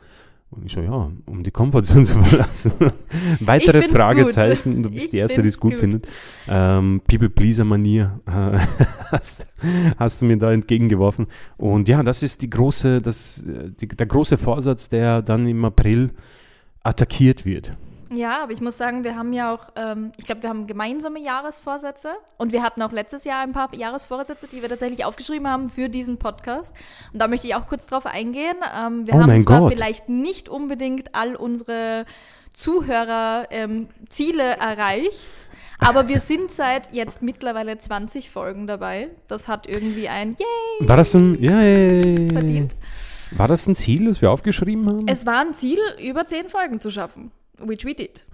Und 0.50 0.64
ich 0.66 0.72
so, 0.72 0.80
ja, 0.80 1.10
um 1.26 1.42
die 1.42 1.50
Komfortzone 1.50 2.04
zu 2.04 2.22
verlassen. 2.22 2.72
Weitere 3.40 3.80
Ich 3.80 3.88
Fragezeichen. 3.88 4.82
Du 4.82 4.88
Ich 4.90 4.94
bist 4.94 5.12
die 5.12 5.18
Erste, 5.18 5.42
die 5.42 5.48
es 5.48 5.58
gut, 5.58 5.72
gut. 5.72 5.80
findet. 5.80 6.08
Ähm, 6.48 7.00
People-Pleaser-Manier 7.08 8.20
äh, 8.26 8.30
hast, 9.10 9.46
hast 9.98 10.22
du 10.22 10.26
mir 10.26 10.36
da 10.38 10.52
entgegengeworfen. 10.52 11.26
Und 11.56 11.88
ja, 11.88 12.02
das 12.02 12.22
ist 12.22 12.42
die 12.42 12.50
große, 12.50 13.00
das, 13.02 13.44
äh, 13.44 13.70
die, 13.80 13.88
der 13.88 14.06
große 14.06 14.38
Vorsatz, 14.38 14.88
der 14.88 15.20
dann 15.22 15.48
im 15.48 15.64
April 15.64 16.10
attackiert 16.84 17.44
wird. 17.44 17.72
Ja, 18.10 18.42
aber 18.42 18.52
ich 18.52 18.60
muss 18.60 18.76
sagen, 18.78 19.02
wir 19.04 19.16
haben 19.16 19.32
ja 19.32 19.52
auch, 19.52 19.70
ähm, 19.74 20.12
ich 20.16 20.24
glaube, 20.24 20.42
wir 20.42 20.48
haben 20.48 20.66
gemeinsame 20.66 21.18
Jahresvorsätze 21.20 22.10
und 22.38 22.52
wir 22.52 22.62
hatten 22.62 22.80
auch 22.82 22.92
letztes 22.92 23.24
Jahr 23.24 23.42
ein 23.42 23.52
paar 23.52 23.74
Jahresvorsätze, 23.74 24.46
die 24.50 24.62
wir 24.62 24.68
tatsächlich 24.68 25.04
aufgeschrieben 25.04 25.48
haben 25.48 25.68
für 25.68 25.88
diesen 25.88 26.16
Podcast. 26.18 26.74
Und 27.12 27.20
da 27.20 27.26
möchte 27.28 27.46
ich 27.48 27.54
auch 27.54 27.66
kurz 27.66 27.86
drauf 27.86 28.06
eingehen. 28.06 28.56
Ähm, 28.78 29.06
wir 29.06 29.14
Oh 29.14 29.22
haben 29.22 29.42
zwar 29.42 29.60
Gott. 29.60 29.72
vielleicht 29.72 30.08
nicht 30.08 30.48
unbedingt 30.48 31.14
all 31.14 31.34
unsere 31.34 32.04
Zuhörer 32.54 33.48
ähm, 33.50 33.88
Ziele 34.08 34.42
erreicht, 34.56 35.12
aber 35.78 36.08
wir 36.08 36.20
sind 36.20 36.50
seit 36.50 36.92
jetzt 36.92 37.22
mittlerweile 37.22 37.76
20 37.76 38.30
Folgen 38.30 38.66
dabei. 38.66 39.08
Das 39.28 39.46
hat 39.46 39.66
irgendwie 39.66 40.08
ein 40.08 40.36
Yay 40.38 40.88
War 40.88 40.96
das 40.96 41.12
ein, 41.14 41.40
yay, 41.42 42.30
verdient. 42.32 42.76
War 43.32 43.48
das 43.48 43.66
ein 43.66 43.74
Ziel, 43.74 44.06
das 44.06 44.22
wir 44.22 44.30
aufgeschrieben 44.30 44.86
haben? 44.86 45.08
Es 45.08 45.26
war 45.26 45.40
ein 45.40 45.52
Ziel, 45.52 45.78
über 46.02 46.24
10 46.24 46.48
Folgen 46.48 46.80
zu 46.80 46.90
schaffen. 46.90 47.32
Which 47.58 47.84
we 47.84 47.94
did. 47.94 48.24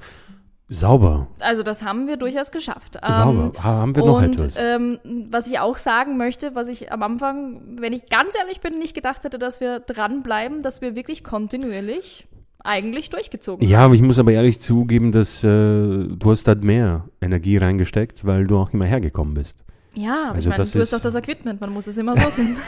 Sauber, 0.68 1.26
Also 1.40 1.62
das 1.62 1.82
haben 1.82 2.06
wir 2.06 2.16
durchaus 2.16 2.50
geschafft. 2.50 2.94
sauber. 3.06 3.52
Ähm, 3.54 3.62
Ha- 3.62 3.64
haben 3.64 3.94
wir 3.94 4.04
noch 4.06 4.22
und 4.22 4.34
etwas? 4.40 4.54
ähm, 4.56 4.98
was 5.30 5.46
ich 5.46 5.58
auch 5.58 5.76
sagen 5.76 6.16
möchte, 6.16 6.54
was 6.54 6.68
ich 6.68 6.90
am 6.90 7.02
Anfang, 7.02 7.60
wenn 7.78 7.92
ich 7.92 8.08
ganz 8.08 8.34
ehrlich 8.38 8.60
bin, 8.62 8.78
nicht 8.78 8.94
gedacht 8.94 9.22
hätte, 9.24 9.38
dass 9.38 9.60
wir 9.60 9.80
dranbleiben, 9.80 10.62
dass 10.62 10.80
wir 10.80 10.94
wirklich 10.94 11.24
kontinuierlich 11.24 12.26
eigentlich 12.64 13.10
durchgezogen 13.10 13.66
ja, 13.68 13.80
aber 13.80 13.94
ich 13.94 14.02
muss 14.02 14.18
aber 14.20 14.32
ehrlich 14.32 14.60
zugeben, 14.60 15.10
dass 15.12 15.42
äh, 15.44 15.48
du 15.48 16.18
hast 16.30 16.44
da 16.48 16.54
mehr 16.54 17.06
Energie 17.20 17.56
reingesteckt, 17.58 18.24
weil 18.24 18.46
du 18.46 18.56
auch 18.56 18.72
immer 18.72 18.84
hergekommen 18.86 19.34
bist. 19.34 19.58
haben. 19.58 20.02
Ja, 20.04 20.22
aber 20.26 20.34
Also 20.36 20.48
ich 20.48 20.56
meine, 20.56 20.70
du 20.70 20.80
hast 20.80 20.92
doch 20.92 21.00
das 21.00 21.14
Equipment, 21.16 21.60
man 21.60 21.70
muss 21.70 21.86
es 21.88 21.98
immer 21.98 22.16
so 22.16 22.30
sehen. 22.30 22.56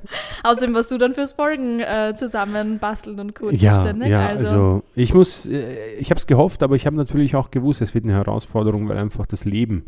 Außerdem 0.42 0.74
warst 0.74 0.90
du 0.90 0.98
dann 0.98 1.14
fürs 1.14 1.32
Folgen 1.32 1.80
äh, 1.80 2.14
zusammen 2.16 2.78
basteln 2.78 3.18
und 3.18 3.34
Co. 3.34 3.50
Ja, 3.50 3.74
zuständig. 3.74 4.08
ja, 4.08 4.26
also, 4.26 4.46
also, 4.46 4.82
ich 4.94 5.14
muss, 5.14 5.46
äh, 5.46 5.94
ich 5.94 6.10
habe 6.10 6.18
es 6.18 6.26
gehofft, 6.26 6.62
aber 6.62 6.76
ich 6.76 6.86
habe 6.86 6.96
natürlich 6.96 7.36
auch 7.36 7.50
gewusst, 7.50 7.82
es 7.82 7.94
wird 7.94 8.04
eine 8.04 8.14
Herausforderung, 8.14 8.88
weil 8.88 8.98
einfach 8.98 9.26
das 9.26 9.44
Leben 9.44 9.84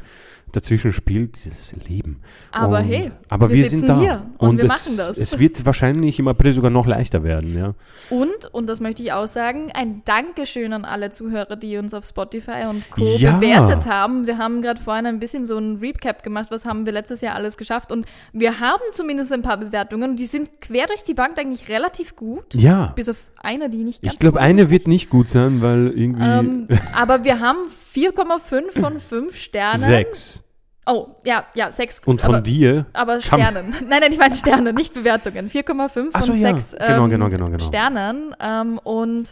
dazwischen 0.53 0.93
spielt, 0.93 1.37
dieses 1.45 1.75
Leben. 1.89 2.21
aber 2.53 2.79
und, 2.79 2.85
hey, 2.85 3.11
aber 3.29 3.51
wir 3.51 3.57
wir, 3.57 3.69
sind 3.69 3.89
da 3.89 3.99
hier 3.99 4.27
und 4.39 4.59
wir 4.59 4.65
es, 4.65 4.69
machen 4.69 4.97
das. 4.97 5.19
Es 5.19 5.39
wird 5.39 5.65
wahrscheinlich 5.67 6.19
im 6.19 6.29
April 6.29 6.53
sogar 6.53 6.71
noch 6.71 6.87
leichter 6.87 7.25
werden, 7.25 7.57
ja. 7.57 7.75
Und, 8.11 8.53
und 8.53 8.69
das 8.69 8.81
möchte 8.81 9.03
ich 9.03 9.13
auch 9.13 9.27
sagen, 9.27 9.71
ein 9.73 10.03
Dankeschön 10.05 10.73
an 10.73 10.85
alle 10.85 11.11
Zuhörer, 11.11 11.57
die 11.57 11.77
uns 11.77 11.95
auf 11.95 12.05
Spotify 12.05 12.67
und 12.69 12.89
Co. 12.91 13.03
Ja. 13.17 13.37
bewertet 13.37 13.89
haben. 13.89 14.27
Wir 14.27 14.39
haben 14.39 14.63
gerade 14.63 14.81
vorhin 14.81 15.07
ein 15.07 15.19
bisschen 15.19 15.45
so 15.45 15.59
ein 15.59 15.77
Recap 15.77 16.23
gemacht, 16.23 16.51
was 16.51 16.65
haben 16.65 16.87
wir 16.87 16.93
letztes 16.93 17.21
Jahr 17.21 17.35
alles 17.35 17.57
geschafft. 17.57 17.91
Und 17.91 18.07
wir 18.33 18.61
haben 18.61 18.83
zumindest 18.93 19.33
ein 19.33 19.43
paar 19.43 19.57
Bewertungen, 19.57 19.94
die 20.17 20.27
sind 20.27 20.61
quer 20.61 20.87
durch 20.87 21.03
die 21.03 21.15
Bank 21.15 21.39
eigentlich 21.39 21.69
relativ 21.69 22.17
gut. 22.17 22.55
Ja, 22.55 22.93
Bis 22.97 23.09
auf 23.09 23.17
eine, 23.43 23.69
die 23.71 23.85
nicht 23.85 24.03
ganz 24.03 24.13
ich 24.15 24.19
glaube, 24.21 24.41
eine 24.41 24.63
ist. 24.63 24.71
wird 24.71 24.87
nicht 24.89 25.11
gut 25.11 25.29
sein, 25.29 25.61
weil 25.63 25.93
irgendwie 25.97 26.25
Ähm, 26.25 26.69
aber 26.95 27.25
wir 27.25 27.41
haben 27.41 27.59
4,5 27.95 28.79
von 28.81 29.01
5 29.01 29.37
Sternen. 29.37 29.79
sechs. 29.81 30.43
Oh, 30.87 31.09
ja, 31.25 31.45
ja, 31.55 31.73
6. 31.73 32.01
Und 32.05 32.21
von 32.21 32.35
aber, 32.35 32.43
dir, 32.43 32.87
aber 32.93 33.23
Sternen. 33.23 33.75
nein, 33.89 34.01
nein, 34.01 34.13
ich 34.13 34.19
meine 34.19 34.37
Sterne, 34.37 34.73
nicht 34.75 34.93
Bewertungen. 34.93 35.49
4,5 35.49 36.11
Ach 36.13 36.21
so, 36.23 36.33
von 36.33 36.41
ja. 36.41 36.53
6 36.55 36.77
Genau, 36.79 37.09
genau, 37.09 37.31
genau, 37.31 37.47
genau. 37.47 37.59
Sternen. 37.65 38.35
Ähm, 38.39 38.79
und 38.85 39.31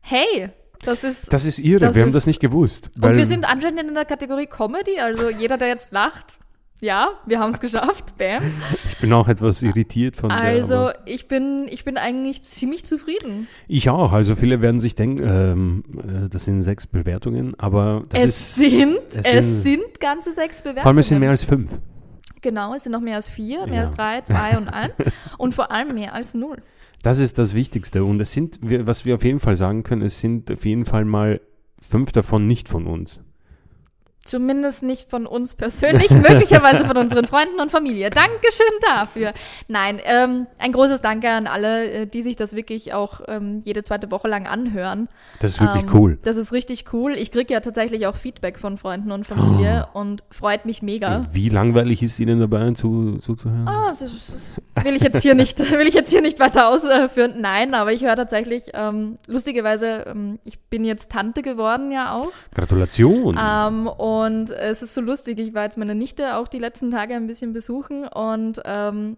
hey, 0.00 0.50
das 0.84 1.02
ist. 1.02 1.32
das 1.32 1.44
ist 1.44 1.58
irre, 1.58 1.86
Das 1.86 1.94
wir 1.96 2.02
haben 2.02 2.08
ist- 2.10 2.14
das 2.14 2.26
nicht 2.26 2.40
gewusst. 2.40 2.90
und 3.00 3.16
wir 3.16 3.26
sind 3.26 3.48
anscheinend 3.48 3.80
in 3.88 3.94
der 3.94 4.04
Kategorie 4.04 4.46
Comedy, 4.46 4.98
also 5.00 5.28
jeder, 5.30 5.56
der 5.58 5.68
jetzt 5.68 5.90
lacht, 5.92 6.36
ja, 6.82 7.10
wir 7.26 7.38
haben 7.38 7.52
es 7.52 7.60
geschafft. 7.60 8.16
Bam. 8.18 8.42
ich 8.88 8.98
bin 8.98 9.12
auch 9.12 9.28
etwas 9.28 9.62
irritiert 9.62 10.16
von 10.16 10.28
der. 10.28 10.38
Also 10.38 10.74
aber 10.74 10.94
ich 11.06 11.28
bin, 11.28 11.66
ich 11.70 11.84
bin 11.84 11.96
eigentlich 11.96 12.42
ziemlich 12.42 12.84
zufrieden. 12.84 13.46
Ich 13.68 13.88
auch, 13.88 14.12
also 14.12 14.34
viele 14.34 14.60
werden 14.60 14.80
sich 14.80 14.94
denken, 14.96 15.22
ähm, 15.24 15.84
äh, 15.96 16.28
das 16.28 16.44
sind 16.44 16.62
sechs 16.62 16.86
Bewertungen, 16.86 17.54
aber 17.58 18.04
das 18.08 18.22
es 18.22 18.28
ist. 18.30 18.54
sind, 18.56 18.98
es, 19.24 19.62
sind, 19.62 20.00
ganze 20.00 20.32
sechs 20.32 20.60
Bewertungen. 20.60 20.82
Vor 20.82 20.88
allem 20.90 20.98
es 20.98 21.08
sind 21.08 21.20
mehr 21.20 21.30
als 21.30 21.44
fünf. 21.44 21.78
genau, 22.40 22.74
es 22.74 22.82
sind 22.82 22.92
noch 22.92 23.00
mehr 23.00 23.16
als 23.16 23.30
vier, 23.30 23.66
mehr 23.66 23.76
Ja. 23.76 23.80
als 23.82 23.92
drei, 23.92 24.20
zwei 24.22 24.58
und 24.58 24.68
eins 24.68 24.98
und 25.38 25.54
vor 25.54 25.70
allem 25.70 25.94
mehr 25.94 26.12
als 26.14 26.34
null. 26.34 26.56
Das 27.02 27.18
ist 27.18 27.38
das 27.38 27.54
Wichtigste. 27.54 28.04
Und 28.04 28.20
es 28.20 28.32
sind, 28.32 28.58
was 28.60 29.04
wir 29.04 29.14
auf 29.14 29.24
jeden 29.24 29.40
Fall 29.40 29.54
sagen 29.56 29.84
können, 29.84 30.02
es 30.02 30.20
sind 30.20 30.50
auf 30.50 30.64
jeden 30.64 30.84
Fall 30.84 31.04
mal 31.04 31.40
fünf 31.80 32.12
davon 32.12 32.46
nicht 32.46 32.68
von 32.68 32.86
uns. 32.86 33.20
Zumindest 34.24 34.84
nicht 34.84 35.10
von 35.10 35.26
uns 35.26 35.54
persönlich, 35.54 36.10
möglicherweise 36.10 36.86
von 36.86 36.96
unseren 36.96 37.26
Freunden 37.26 37.58
und 37.60 37.70
Familie. 37.70 38.10
Dankeschön 38.10 38.66
dafür. 38.82 39.32
Nein, 39.66 40.00
ähm, 40.04 40.46
ein 40.58 40.72
großes 40.72 41.00
Danke 41.00 41.28
an 41.30 41.46
alle, 41.48 41.90
äh, 41.90 42.06
die 42.06 42.22
sich 42.22 42.36
das 42.36 42.54
wirklich 42.54 42.94
auch 42.94 43.20
ähm, 43.26 43.60
jede 43.64 43.82
zweite 43.82 44.10
Woche 44.12 44.28
lang 44.28 44.46
anhören. 44.46 45.08
Das 45.40 45.52
ist 45.52 45.60
wirklich 45.60 45.82
Ähm, 45.84 45.90
cool. 45.94 46.18
Das 46.22 46.36
ist 46.36 46.52
richtig 46.52 46.92
cool. 46.92 47.14
Ich 47.14 47.32
kriege 47.32 47.52
ja 47.52 47.60
tatsächlich 47.60 48.06
auch 48.06 48.14
Feedback 48.14 48.58
von 48.58 48.76
Freunden 48.78 49.10
und 49.10 49.26
Familie 49.26 49.88
und 49.92 50.22
freut 50.30 50.66
mich 50.66 50.82
mega. 50.82 51.22
Wie 51.32 51.48
langweilig 51.48 52.02
ist 52.02 52.20
Ihnen 52.20 52.38
dabei 52.38 52.70
zu, 52.72 53.18
zuzuhören? 53.18 53.66
Ah, 53.66 53.88
das, 53.88 54.00
das 54.00 54.84
will 54.84 54.94
ich 54.94 55.02
jetzt 55.02 55.22
hier 55.22 55.34
nicht, 55.34 55.58
will 55.72 55.86
ich 55.88 55.94
jetzt 55.94 56.10
hier 56.10 56.22
nicht 56.22 56.38
weiter 56.38 56.68
ausführen. 56.68 57.34
Nein, 57.40 57.74
aber 57.74 57.92
ich 57.92 58.04
höre 58.04 58.16
tatsächlich, 58.16 58.70
ähm, 58.74 59.18
lustigerweise, 59.26 60.04
ähm, 60.06 60.38
ich 60.44 60.60
bin 60.60 60.84
jetzt 60.84 61.10
Tante 61.10 61.42
geworden 61.42 61.90
ja 61.90 62.14
auch. 62.14 62.30
Gratulation. 62.54 63.36
Und 64.20 64.50
es 64.50 64.82
ist 64.82 64.94
so 64.94 65.00
lustig, 65.00 65.38
ich 65.38 65.54
war 65.54 65.64
jetzt 65.64 65.78
meine 65.78 65.94
Nichte 65.94 66.36
auch 66.36 66.48
die 66.48 66.58
letzten 66.58 66.90
Tage 66.90 67.14
ein 67.14 67.26
bisschen 67.26 67.52
besuchen 67.52 68.06
und 68.08 68.60
ähm, 68.64 69.16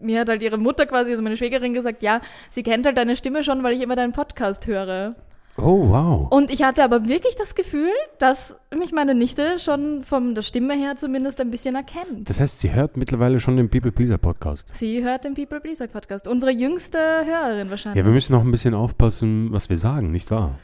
mir 0.00 0.20
hat 0.20 0.28
halt 0.28 0.42
ihre 0.42 0.58
Mutter 0.58 0.86
quasi, 0.86 1.10
also 1.10 1.22
meine 1.22 1.36
Schwägerin, 1.36 1.74
gesagt, 1.74 2.02
ja, 2.02 2.20
sie 2.50 2.62
kennt 2.62 2.86
halt 2.86 2.96
deine 2.96 3.16
Stimme 3.16 3.44
schon, 3.44 3.62
weil 3.62 3.74
ich 3.74 3.82
immer 3.82 3.96
deinen 3.96 4.12
Podcast 4.12 4.66
höre. 4.66 5.14
oh, 5.58 5.88
wow. 5.90 6.28
Und 6.30 6.50
ich 6.50 6.62
hatte 6.62 6.82
aber 6.82 7.06
wirklich 7.06 7.34
das 7.36 7.54
Gefühl, 7.54 7.90
dass 8.18 8.56
mich 8.74 8.92
meine 8.92 9.14
Nichte 9.14 9.58
schon 9.58 10.02
von 10.04 10.34
der 10.34 10.42
Stimme 10.42 10.74
her 10.74 10.96
zumindest 10.96 11.40
ein 11.40 11.50
bisschen 11.50 11.74
erkennt. 11.74 12.30
Das 12.30 12.40
heißt, 12.40 12.60
sie 12.60 12.72
hört 12.72 12.96
mittlerweile 12.96 13.40
schon 13.40 13.56
den 13.58 13.68
People 13.68 13.92
Pleaser 13.92 14.16
Podcast. 14.16 14.66
Sie 14.72 15.02
hört 15.04 15.24
den 15.24 15.34
People 15.34 15.60
Pleaser 15.60 15.86
Podcast. 15.88 16.26
Unsere 16.28 16.52
jüngste 16.52 16.98
Hörerin 16.98 17.66
Ja, 17.66 17.70
wahrscheinlich. 17.70 18.04
wir 18.04 18.12
müssen 18.12 18.34
auch 18.34 18.42
ein 18.42 18.50
bisschen 18.50 18.74
aufpassen, 18.74 19.48
was 19.52 19.68
wir 19.68 19.76
sagen, 19.76 20.10
nicht 20.12 20.30
wahr? 20.30 20.58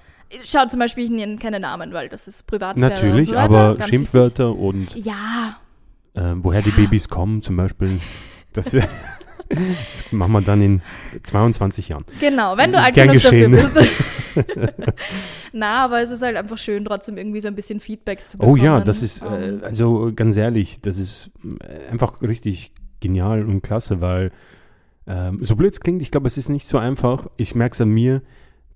Schaut 0.44 0.70
zum 0.70 0.80
Beispiel, 0.80 1.04
ich 1.04 1.10
nenne 1.10 1.36
keine 1.36 1.60
Namen, 1.60 1.92
weil 1.92 2.08
das 2.08 2.26
ist 2.28 2.46
Privatsphäre. 2.46 2.90
Natürlich, 2.92 3.28
und 3.28 3.34
so 3.34 3.40
aber 3.40 3.76
Ganz 3.76 3.88
Schimpfwörter 3.90 4.54
und 4.54 4.86
wichtig. 4.94 5.04
Ja, 5.06 5.58
äh, 6.14 6.32
woher 6.36 6.62
die 6.62 6.70
Babys 6.72 7.08
kommen 7.08 7.42
zum 7.42 7.56
Beispiel, 7.56 8.00
das, 8.52 8.70
das 9.48 10.12
machen 10.12 10.32
wir 10.32 10.40
dann 10.40 10.60
in 10.62 10.82
22 11.22 11.88
Jahren. 11.90 12.04
genau. 12.18 12.56
Wenn 12.56 12.72
Das 12.72 12.80
du 12.80 12.86
alt 12.86 12.94
genug 12.94 13.14
dafür 13.22 13.48
geschehen. 13.48 13.50
bist. 13.52 13.90
Na, 15.52 15.84
aber 15.84 16.02
es 16.02 16.10
ist 16.10 16.22
halt 16.22 16.36
einfach 16.36 16.58
schön, 16.58 16.84
trotzdem 16.84 17.16
irgendwie 17.16 17.40
so 17.40 17.48
ein 17.48 17.54
bisschen 17.54 17.80
Feedback 17.80 18.28
zu 18.28 18.36
Oh 18.38 18.40
bekommen. 18.52 18.62
ja, 18.64 18.80
das 18.80 19.02
ist, 19.02 19.22
äh, 19.22 19.48
Ähm, 19.48 19.60
also 19.62 20.12
ganz 20.14 20.36
ehrlich, 20.36 20.80
das 20.82 20.98
ist 20.98 21.30
äh, 21.60 21.90
einfach 21.90 22.20
richtig 22.20 22.72
genial 23.00 23.44
und 23.46 23.62
klasse, 23.62 24.00
weil 24.00 24.30
ähm, 25.06 25.38
so 25.42 25.56
blöd 25.56 25.72
es 25.72 25.80
klingt, 25.80 26.02
ich 26.02 26.10
glaube, 26.10 26.26
es 26.26 26.36
ist 26.36 26.48
nicht 26.48 26.66
so 26.66 26.78
einfach. 26.78 27.28
Ich 27.36 27.54
merke 27.54 27.74
es 27.74 27.80
an 27.80 27.88
mir, 27.90 28.22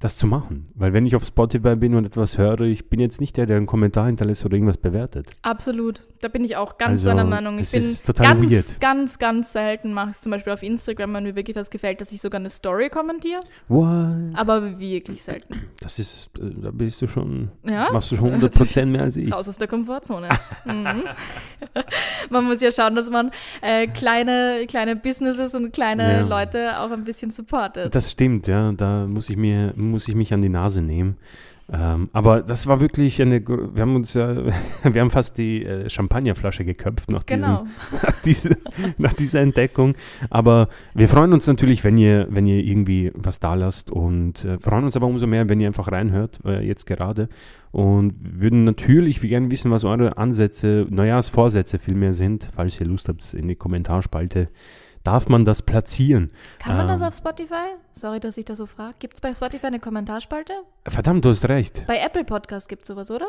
das 0.01 0.17
zu 0.17 0.27
machen. 0.27 0.69
Weil 0.75 0.93
wenn 0.93 1.07
ich 1.07 1.15
auf 1.15 1.25
Spotify 1.25 1.77
bin 1.77 1.95
und 1.95 2.05
etwas 2.07 2.39
höre, 2.39 2.63
ich 2.63 2.89
bin 2.89 2.99
jetzt 3.01 3.21
nicht 3.21 3.37
der, 3.37 3.47
der 3.47 3.59
einen 3.59 3.67
Kommentar 3.67 4.07
hinterlässt 4.07 4.45
oder 4.45 4.55
irgendwas 4.55 4.79
bewertet. 4.79 5.29
Absolut. 5.43 6.03
Da 6.23 6.29
bin 6.29 6.43
ich 6.45 6.57
auch 6.57 6.77
ganz 6.79 7.01
Also, 7.01 7.11
deiner 7.11 7.25
Meinung. 7.25 7.59
Ich 7.59 7.71
bin 7.71 7.83
ganz, 8.17 8.51
weird. 8.51 8.81
ganz, 8.81 9.19
ganz 9.19 9.53
selten 9.53 9.93
mache 9.95 10.11
ich 10.11 10.17
es 10.17 10.21
zum 10.23 10.33
Beispiel 10.33 10.53
auf 10.53 10.63
Instagram, 10.63 11.15
wenn 11.15 11.25
mir 11.25 11.37
wirklich 11.37 11.57
was 11.57 11.71
gefällt, 11.71 12.01
dass 12.01 12.13
ich 12.13 12.21
sogar 12.21 12.41
eine 12.41 12.51
Story 12.51 12.89
kommentiere. 12.91 13.41
What? 13.69 14.35
Aber 14.35 14.79
wirklich 14.79 15.23
selten. 15.23 15.63
Das 15.81 15.99
ist, 15.99 16.31
äh, 16.39 16.51
da 16.63 16.71
bist 16.73 17.01
du 17.03 17.07
schon, 17.07 17.51
Ja? 17.65 17.91
machst 17.93 18.11
du 18.13 18.17
schon 18.17 18.33
100% 18.41 18.87
mehr 18.87 19.03
als 19.03 19.17
ich. 19.17 19.33
Raus 19.33 19.49
aus 19.49 19.57
der 19.59 19.69
Komfortzone. 19.69 20.29
mhm. 20.65 21.05
man 22.31 22.45
muss 22.45 22.61
ja 22.61 22.71
schauen, 22.73 22.95
dass 22.95 23.11
man 23.11 23.31
äh, 23.63 23.87
kleine, 23.87 24.65
kleine 24.69 24.97
Businesses 24.97 25.55
und 25.55 25.73
kleine 25.73 26.01
Ja. 26.01 26.21
Leute 26.23 26.79
auch 26.81 26.91
ein 26.91 27.05
bisschen 27.05 27.31
supportet. 27.31 27.95
Das 27.95 28.11
stimmt, 28.11 28.47
ja. 28.47 28.73
Da 28.73 29.07
muss 29.07 29.29
ich 29.31 29.37
mir, 29.37 29.73
muss 29.91 30.09
ich 30.09 30.15
mich 30.15 30.33
an 30.33 30.43
die 30.43 30.49
Nase 30.49 30.83
nehmen. 30.83 31.17
Ähm, 31.73 32.09
aber 32.13 32.43
das 32.43 32.67
war 32.67 32.81
wirklich 32.81 33.23
eine, 33.23 33.47
wir 33.47 33.83
haben 33.83 33.95
uns 33.95 34.15
ja, 34.15 34.35
wir 34.83 35.01
haben 35.01 35.11
fast 35.11 35.39
die 35.39 35.65
äh, 35.65 35.89
Champagnerflasche 35.89 36.65
geköpft 36.65 37.11
nach, 37.11 37.25
genau. 37.27 37.65
diesem, 37.65 37.93
nach, 38.03 38.21
diese, 38.23 38.57
nach 38.99 39.13
dieser 39.13 39.41
Entdeckung. 39.41 39.95
Aber 40.31 40.69
wir 40.95 41.09
freuen 41.09 41.33
uns 41.33 41.47
natürlich, 41.47 41.85
wenn 41.85 41.97
ihr, 41.97 42.27
wenn 42.31 42.47
ihr 42.47 42.59
irgendwie 42.59 43.13
was 43.15 43.39
da 43.39 43.55
lasst 43.55 43.91
und 43.91 44.45
äh, 44.45 44.59
freuen 44.59 44.85
uns 44.85 44.97
aber 44.97 45.07
umso 45.07 45.27
mehr, 45.29 45.49
wenn 45.49 45.61
ihr 45.61 45.69
einfach 45.69 45.93
reinhört, 45.93 46.41
äh, 46.45 46.67
jetzt 46.67 46.87
gerade. 46.87 47.29
Und 47.71 48.15
würden 48.21 48.65
natürlich 48.65 49.23
wir 49.23 49.29
gerne 49.29 49.53
wissen, 49.53 49.71
was 49.71 49.85
eure 49.85 50.19
Ansätze, 50.19 50.87
Neujahrsvorsätze 50.91 51.79
vielmehr 51.79 52.15
sind. 52.15 52.49
Falls 52.53 52.81
ihr 52.81 52.87
Lust 52.87 53.09
habt, 53.09 53.33
in 53.33 53.47
die 53.47 53.55
Kommentarspalte 53.55 54.49
darf 55.05 55.29
man 55.29 55.45
das 55.45 55.63
platzieren. 55.63 56.31
Kann 56.59 56.77
man 56.77 56.89
das 56.89 57.01
Ähm. 57.01 57.09
auf 57.09 57.15
Spotify? 57.15 57.75
Sorry, 57.93 58.21
dass 58.21 58.37
ich 58.37 58.45
das 58.45 58.59
so 58.59 58.67
frage. 58.67 58.95
Gibt 58.99 59.15
es 59.15 59.21
bei 59.21 59.33
Spotify 59.35 59.67
eine 59.67 59.81
Kommentarspalte? 59.81 60.53
Verdammt, 60.87 61.25
du 61.25 61.31
hast 61.31 61.49
recht. 61.49 61.85
Bei 61.87 61.99
Apple 61.99 62.25
Podcast 62.25 62.69
gibt 62.69 62.83
es 62.83 62.89
sowas, 62.89 63.11
oder? 63.11 63.27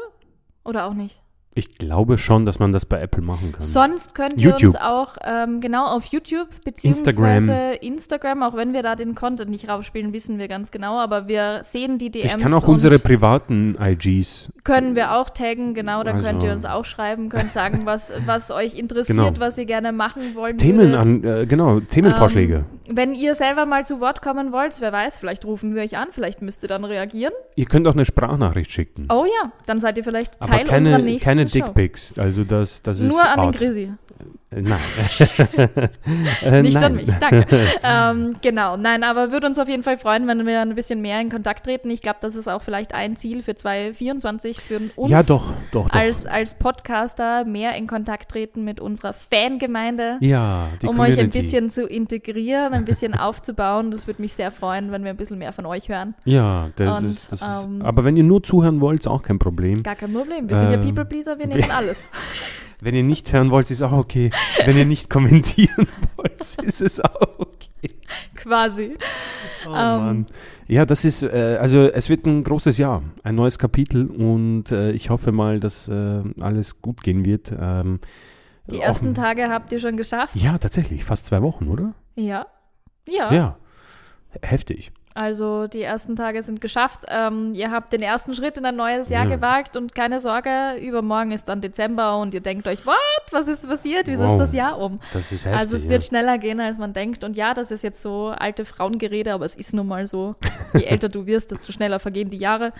Oder 0.65 0.85
auch 0.85 0.93
nicht? 0.93 1.21
Ich 1.53 1.77
glaube 1.77 2.17
schon, 2.17 2.45
dass 2.45 2.59
man 2.59 2.71
das 2.71 2.85
bei 2.85 3.01
Apple 3.01 3.21
machen 3.21 3.51
kann. 3.51 3.61
Sonst 3.61 4.15
könnt 4.15 4.35
ihr 4.37 4.51
YouTube. 4.51 4.69
uns 4.69 4.75
auch 4.77 5.17
ähm, 5.21 5.59
genau 5.59 5.85
auf 5.85 6.05
YouTube 6.05 6.47
beziehungsweise 6.63 7.73
Instagram. 7.81 8.41
auch 8.43 8.55
wenn 8.55 8.71
wir 8.73 8.83
da 8.83 8.95
den 8.95 9.15
Content 9.15 9.49
nicht 9.51 9.67
rausspielen, 9.67 10.13
wissen 10.13 10.39
wir 10.39 10.47
ganz 10.47 10.71
genau, 10.71 10.97
aber 10.97 11.27
wir 11.27 11.61
sehen 11.65 11.97
die 11.97 12.09
DMs 12.09 12.35
ich 12.35 12.39
kann 12.41 12.53
auch 12.53 12.67
unsere 12.67 12.99
privaten 12.99 13.75
IGs. 13.81 14.49
können 14.63 14.95
wir 14.95 15.13
auch 15.15 15.29
taggen, 15.29 15.73
genau, 15.73 16.03
da 16.03 16.13
könnt 16.13 16.35
Also- 16.35 16.47
ihr 16.47 16.53
uns 16.53 16.63
auch 16.65 16.85
schreiben, 16.85 17.27
könnt 17.27 17.51
sagen, 17.51 17.81
was, 17.85 18.13
was 18.25 18.49
euch 18.51 18.75
interessiert, 18.77 19.17
Genau. 19.17 19.33
was 19.39 19.57
ihr 19.57 19.65
gerne 19.65 19.91
machen 19.91 20.35
wollen 20.35 20.57
Themen 20.57 20.95
an, 20.95 21.23
äh, 21.23 21.45
genau, 21.45 21.81
Themenvorschläge. 21.81 22.63
Wenn 22.93 23.13
ihr 23.13 23.35
selber 23.35 23.65
mal 23.65 23.85
zu 23.85 23.99
Wort 24.01 24.21
kommen 24.21 24.51
wollt, 24.51 24.75
wer 24.81 24.91
weiß, 24.91 25.17
vielleicht 25.17 25.45
rufen 25.45 25.75
wir 25.75 25.81
euch 25.81 25.97
an, 25.97 26.07
vielleicht 26.11 26.41
müsst 26.41 26.63
ihr 26.63 26.69
dann 26.69 26.83
reagieren. 26.83 27.33
Ihr 27.55 27.65
könnt 27.65 27.87
auch 27.87 27.93
eine 27.93 28.03
Sprachnachricht 28.05 28.71
schicken. 28.71 29.07
Oh 29.09 29.25
ja, 29.25 29.51
dann 29.65 29.79
seid 29.79 29.97
ihr 29.97 30.03
vielleicht 30.03 30.41
aber 30.41 30.51
Teil 30.51 30.61
unserer 30.61 30.95
keine, 30.95 31.03
nächsten 31.03 31.23
keine 31.25 31.40
Show. 31.49 31.59
Dickpics. 31.59 32.17
Also 32.19 32.43
das, 32.43 32.81
das 32.81 32.99
ist 32.99 33.09
Nur 33.09 33.23
an 33.23 33.41
den. 33.41 33.51
Grisi. 33.51 33.91
Äh, 34.53 34.61
Nein. 34.61 34.79
äh, 36.43 36.61
Nicht 36.61 36.73
nein. 36.75 36.83
an 36.83 36.95
mich, 36.95 37.09
danke. 37.19 37.45
ähm, 37.83 38.35
genau, 38.41 38.75
nein, 38.75 39.03
aber 39.03 39.31
würde 39.31 39.47
uns 39.47 39.57
auf 39.57 39.69
jeden 39.69 39.83
Fall 39.83 39.97
freuen, 39.97 40.27
wenn 40.27 40.45
wir 40.45 40.59
ein 40.61 40.75
bisschen 40.75 41.01
mehr 41.01 41.21
in 41.21 41.29
Kontakt 41.29 41.65
treten. 41.65 41.89
Ich 41.89 42.01
glaube, 42.01 42.17
das 42.21 42.35
ist 42.35 42.49
auch 42.49 42.61
vielleicht 42.61 42.93
ein 42.93 43.15
Ziel 43.15 43.43
für 43.43 43.55
2024 43.55 44.59
für 44.59 44.81
uns. 44.97 45.09
Ja, 45.09 45.23
doch, 45.23 45.53
doch, 45.71 45.89
doch. 45.89 45.97
Als, 45.97 46.25
als 46.25 46.55
Podcaster 46.55 47.45
mehr 47.45 47.75
in 47.75 47.87
Kontakt 47.87 48.31
treten 48.31 48.65
mit 48.65 48.81
unserer 48.81 49.13
Fangemeinde, 49.13 50.17
ja, 50.19 50.67
die 50.81 50.87
um 50.87 50.99
euch 50.99 51.11
ein 51.11 51.15
Community. 51.15 51.39
bisschen 51.39 51.69
zu 51.69 51.87
integrieren, 51.87 52.73
ein 52.73 52.83
bisschen 52.83 53.13
aufzubauen. 53.17 53.89
Das 53.91 54.05
würde 54.05 54.21
mich 54.21 54.33
sehr 54.33 54.51
freuen, 54.51 54.91
wenn 54.91 55.03
wir 55.03 55.11
ein 55.11 55.17
bisschen 55.17 55.37
mehr 55.37 55.53
von 55.53 55.65
euch 55.65 55.87
hören. 55.87 56.13
Ja, 56.25 56.69
das 56.75 56.99
Und, 56.99 57.05
ist, 57.05 57.31
das 57.31 57.41
ist, 57.41 57.65
ähm, 57.65 57.81
aber 57.83 58.03
wenn 58.03 58.17
ihr 58.17 58.23
nur 58.23 58.43
zuhören 58.43 58.81
wollt, 58.81 58.99
ist 58.99 59.07
auch 59.07 59.23
kein 59.23 59.39
Problem. 59.39 59.81
Gar 59.81 59.95
kein 59.95 60.11
Problem. 60.13 60.49
Wir 60.49 60.57
sind 60.57 60.71
ja 60.71 60.75
Ähm, 60.75 60.81
People 60.81 61.05
Pleaser, 61.05 61.39
wir 61.39 61.47
nehmen 61.47 61.71
alles. 61.71 62.09
Wenn 62.81 62.95
ihr 62.95 63.03
nicht 63.03 63.31
hören 63.31 63.51
wollt, 63.51 63.69
ist 63.71 63.81
auch 63.81 63.91
okay. 63.91 64.31
Wenn 64.65 64.75
ihr 64.77 64.85
nicht 64.85 65.09
kommentieren 65.09 65.87
wollt, 66.17 66.41
ist 66.63 66.81
es 66.81 66.99
auch 66.99 67.39
okay. 67.39 67.95
Quasi. 68.35 68.97
Oh 69.67 69.69
Ähm. 69.69 69.73
Mann. 69.73 70.25
Ja, 70.67 70.85
das 70.85 71.05
ist, 71.05 71.23
äh, 71.23 71.57
also 71.61 71.81
es 71.87 72.09
wird 72.09 72.25
ein 72.25 72.43
großes 72.43 72.77
Jahr, 72.77 73.03
ein 73.23 73.35
neues 73.35 73.59
Kapitel 73.59 74.07
und 74.07 74.71
äh, 74.71 74.91
ich 74.91 75.09
hoffe 75.09 75.31
mal, 75.31 75.59
dass 75.59 75.87
äh, 75.89 76.23
alles 76.39 76.81
gut 76.81 77.03
gehen 77.03 77.23
wird. 77.25 77.53
Ähm, 77.59 77.99
Die 78.67 78.77
offen- 78.77 78.81
ersten 78.81 79.13
Tage 79.13 79.49
habt 79.49 79.71
ihr 79.71 79.79
schon 79.79 79.97
geschafft? 79.97 80.35
Ja, 80.35 80.57
tatsächlich, 80.57 81.03
fast 81.03 81.25
zwei 81.27 81.41
Wochen, 81.41 81.67
oder? 81.67 81.93
Ja. 82.15 82.47
Ja. 83.07 83.31
Ja. 83.33 83.57
Heftig. 84.41 84.91
Also 85.13 85.67
die 85.67 85.81
ersten 85.81 86.15
Tage 86.15 86.41
sind 86.41 86.61
geschafft. 86.61 87.01
Ähm, 87.09 87.53
ihr 87.53 87.69
habt 87.71 87.91
den 87.91 88.01
ersten 88.01 88.33
Schritt 88.33 88.57
in 88.57 88.65
ein 88.65 88.75
neues 88.75 89.09
Jahr 89.09 89.27
Ja. 89.27 89.35
gewagt 89.35 89.75
und 89.75 89.93
keine 89.93 90.19
Sorge, 90.19 90.49
übermorgen 90.81 91.31
ist 91.31 91.49
dann 91.49 91.59
Dezember 91.61 92.17
und 92.19 92.33
ihr 92.33 92.39
denkt 92.41 92.65
euch, 92.67 92.85
what? 92.85 92.95
Was 93.31 93.47
ist 93.47 93.67
passiert? 93.67 94.07
Wieso 94.07 94.23
Wow. 94.23 94.33
ist 94.33 94.39
das 94.39 94.53
Jahr 94.53 94.79
um? 94.79 94.99
Das 95.13 95.31
ist 95.31 95.45
heftig. 95.45 95.59
also 95.59 95.75
es 95.75 95.83
ja. 95.85 95.89
wird 95.91 96.03
schneller 96.05 96.37
gehen, 96.37 96.59
als 96.61 96.77
man 96.77 96.93
denkt. 96.93 97.23
Und 97.23 97.35
ja, 97.35 97.53
das 97.53 97.71
ist 97.71 97.83
jetzt 97.83 98.01
so 98.01 98.27
alte 98.37 98.63
Frauengerede, 98.65 99.33
aber 99.33 99.45
es 99.45 99.55
ist 99.55 99.73
nun 99.73 99.87
mal 99.87 100.07
so. 100.07 100.35
Je 100.73 100.83
älter 100.83 101.09
du 101.09 101.25
wirst, 101.25 101.51
desto 101.51 101.71
schneller 101.71 101.99
vergehen 101.99 102.29
die 102.29 102.37
Jahre. 102.37 102.71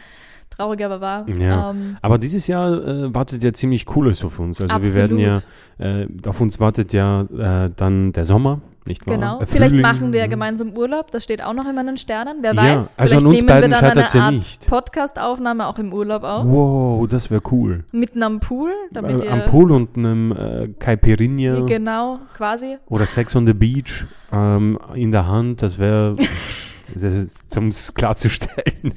Traurig 0.50 0.83
aber 0.83 1.00
wahr. 1.00 1.25
Ja. 1.29 1.69
Ähm, 1.71 1.95
Aber 2.01 2.17
dieses 2.17 2.47
Jahr 2.47 2.73
äh, 2.85 3.13
wartet 3.15 3.41
ja 3.41 3.53
ziemlich 3.53 3.85
Cooles 3.85 4.23
auf 4.25 4.38
uns. 4.39 4.59
Also 4.59 4.81
wir 4.81 4.95
werden 4.95 5.17
ja, 5.17 5.41
äh, 5.79 6.07
auf 6.27 6.41
uns 6.41 6.59
wartet 6.59 6.91
ja 6.91 7.21
äh, 7.21 7.69
dann 7.75 8.11
der 8.11 8.25
Sommer, 8.25 8.59
nicht 8.88 9.05
wahr? 9.07 9.15
Genau. 9.15 9.41
Äh, 9.41 9.45
Vielleicht 9.45 9.75
machen 9.75 10.13
wir 10.13 10.21
ja. 10.21 10.27
gemeinsam 10.27 10.71
Urlaub. 10.71 11.11
Das 11.11 11.23
steht 11.23 11.43
auch 11.43 11.53
noch 11.53 11.67
in 11.67 11.75
meinen 11.75 11.97
Sternen. 11.97 12.38
Wer 12.41 12.53
Ja, 12.53 12.61
weiß. 12.63 12.97
also 12.97 13.00
Vielleicht 13.00 13.13
an 13.21 13.25
uns 13.27 13.35
nehmen 13.38 13.47
beiden 13.47 13.71
wir 13.71 13.77
dann 13.81 13.97
eine 13.97 14.07
ja 14.13 14.21
Art. 14.25 14.59
Podcast-Aufnahme 14.67 15.67
auch 15.67 15.77
im 15.79 15.93
Urlaub 15.93 16.23
auf. 16.23 16.45
Wow, 16.45 17.07
das 17.07 17.29
wäre 17.31 17.41
cool. 17.51 17.83
Mitten 17.91 18.23
am 18.23 18.39
Pool, 18.39 18.71
damit 18.91 19.21
Äh, 19.21 19.27
am 19.29 19.45
Pool 19.45 19.71
und 19.71 19.97
einem 19.97 20.31
äh, 20.31 20.67
Caipirinha 20.79 21.61
genau 21.61 22.19
quasi. 22.35 22.77
oder 22.88 23.05
Sex 23.05 23.35
on 23.35 23.45
the 23.45 23.53
Beach 23.53 24.05
ähm, 24.31 24.77
in 24.93 25.11
der 25.11 25.27
Hand, 25.27 25.61
das 25.61 25.77
wäre, 25.77 26.15
um 27.55 27.67
es 27.67 27.93
klarzustellen. 27.93 28.65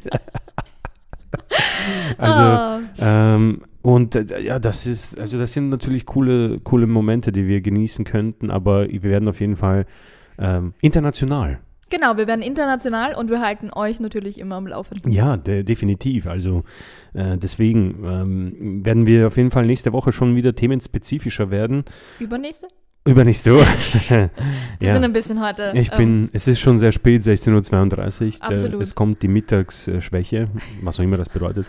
also, 2.18 2.40
Ah, 2.40 2.80
ähm, 2.98 3.62
und 3.84 4.16
äh, 4.16 4.40
ja, 4.40 4.58
das 4.58 4.86
ist, 4.86 5.20
also 5.20 5.38
das 5.38 5.52
sind 5.52 5.68
natürlich 5.68 6.06
coole, 6.06 6.58
coole 6.60 6.86
Momente, 6.86 7.30
die 7.30 7.46
wir 7.46 7.60
genießen 7.60 8.04
könnten, 8.04 8.50
aber 8.50 8.88
wir 8.88 9.04
werden 9.04 9.28
auf 9.28 9.40
jeden 9.40 9.56
Fall 9.56 9.86
ähm, 10.38 10.74
international 10.80 11.60
Genau, 11.90 12.16
wir 12.16 12.26
werden 12.26 12.42
international 12.42 13.14
und 13.14 13.30
wir 13.30 13.40
halten 13.40 13.70
euch 13.72 14.00
natürlich 14.00 14.40
immer 14.40 14.56
am 14.56 14.66
Laufenden. 14.66 15.12
Ja, 15.12 15.36
de 15.36 15.62
definitiv. 15.62 16.26
Also 16.26 16.64
äh, 17.12 17.36
deswegen 17.36 18.04
ähm, 18.04 18.84
werden 18.84 19.06
wir 19.06 19.28
auf 19.28 19.36
jeden 19.36 19.52
Fall 19.52 19.66
nächste 19.66 19.92
Woche 19.92 20.10
schon 20.10 20.34
wieder 20.34 20.56
themenspezifischer 20.56 21.52
werden. 21.52 21.84
Übernächste? 22.18 22.66
Übernächste 23.06 23.54
Woche. 23.54 23.66
Wir 24.78 24.88
ja. 24.88 24.94
sind 24.94 25.04
ein 25.04 25.12
bisschen 25.12 25.44
heute. 25.44 25.72
Ich 25.74 25.92
ähm, 25.92 25.98
bin, 25.98 26.30
es 26.32 26.48
ist 26.48 26.58
schon 26.58 26.78
sehr 26.78 26.90
spät, 26.90 27.20
16.32 27.20 27.52
Uhr. 27.52 28.30
Der- 28.40 28.48
Absolut. 28.48 28.82
Es 28.82 28.94
kommt 28.94 29.22
die 29.22 29.28
Mittagsschwäche, 29.28 30.48
was 30.80 30.98
auch 30.98 31.04
immer 31.04 31.18
das 31.18 31.28
bedeutet. 31.28 31.66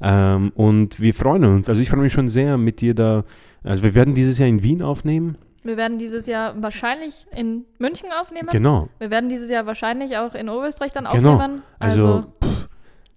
Ähm, 0.00 0.52
und 0.54 1.00
wir 1.00 1.14
freuen 1.14 1.44
uns. 1.44 1.68
Also 1.68 1.80
ich 1.80 1.88
freue 1.90 2.00
mich 2.00 2.12
schon 2.12 2.28
sehr 2.28 2.56
mit 2.58 2.80
dir 2.80 2.94
da. 2.94 3.24
Also 3.64 3.82
wir 3.82 3.94
werden 3.94 4.14
dieses 4.14 4.38
Jahr 4.38 4.48
in 4.48 4.62
Wien 4.62 4.82
aufnehmen. 4.82 5.38
wir 5.64 5.76
werden 5.76 5.98
dieses 5.98 6.26
Jahr 6.26 6.54
wahrscheinlich 6.62 7.26
in 7.34 7.64
München 7.78 8.08
aufnehmen. 8.20 8.48
Genau. 8.52 8.88
Wir 9.00 9.10
werden 9.10 9.28
dieses 9.28 9.50
Jahr 9.50 9.66
wahrscheinlich 9.66 10.16
auch 10.16 10.34
in 10.34 10.48
Oberösterreich 10.48 10.92
dann 10.92 11.06
Genau. 11.12 11.34
aufnehmen. 11.34 11.62
Also, 11.80 12.06
Also, 12.06 12.26
pff. 12.44 12.68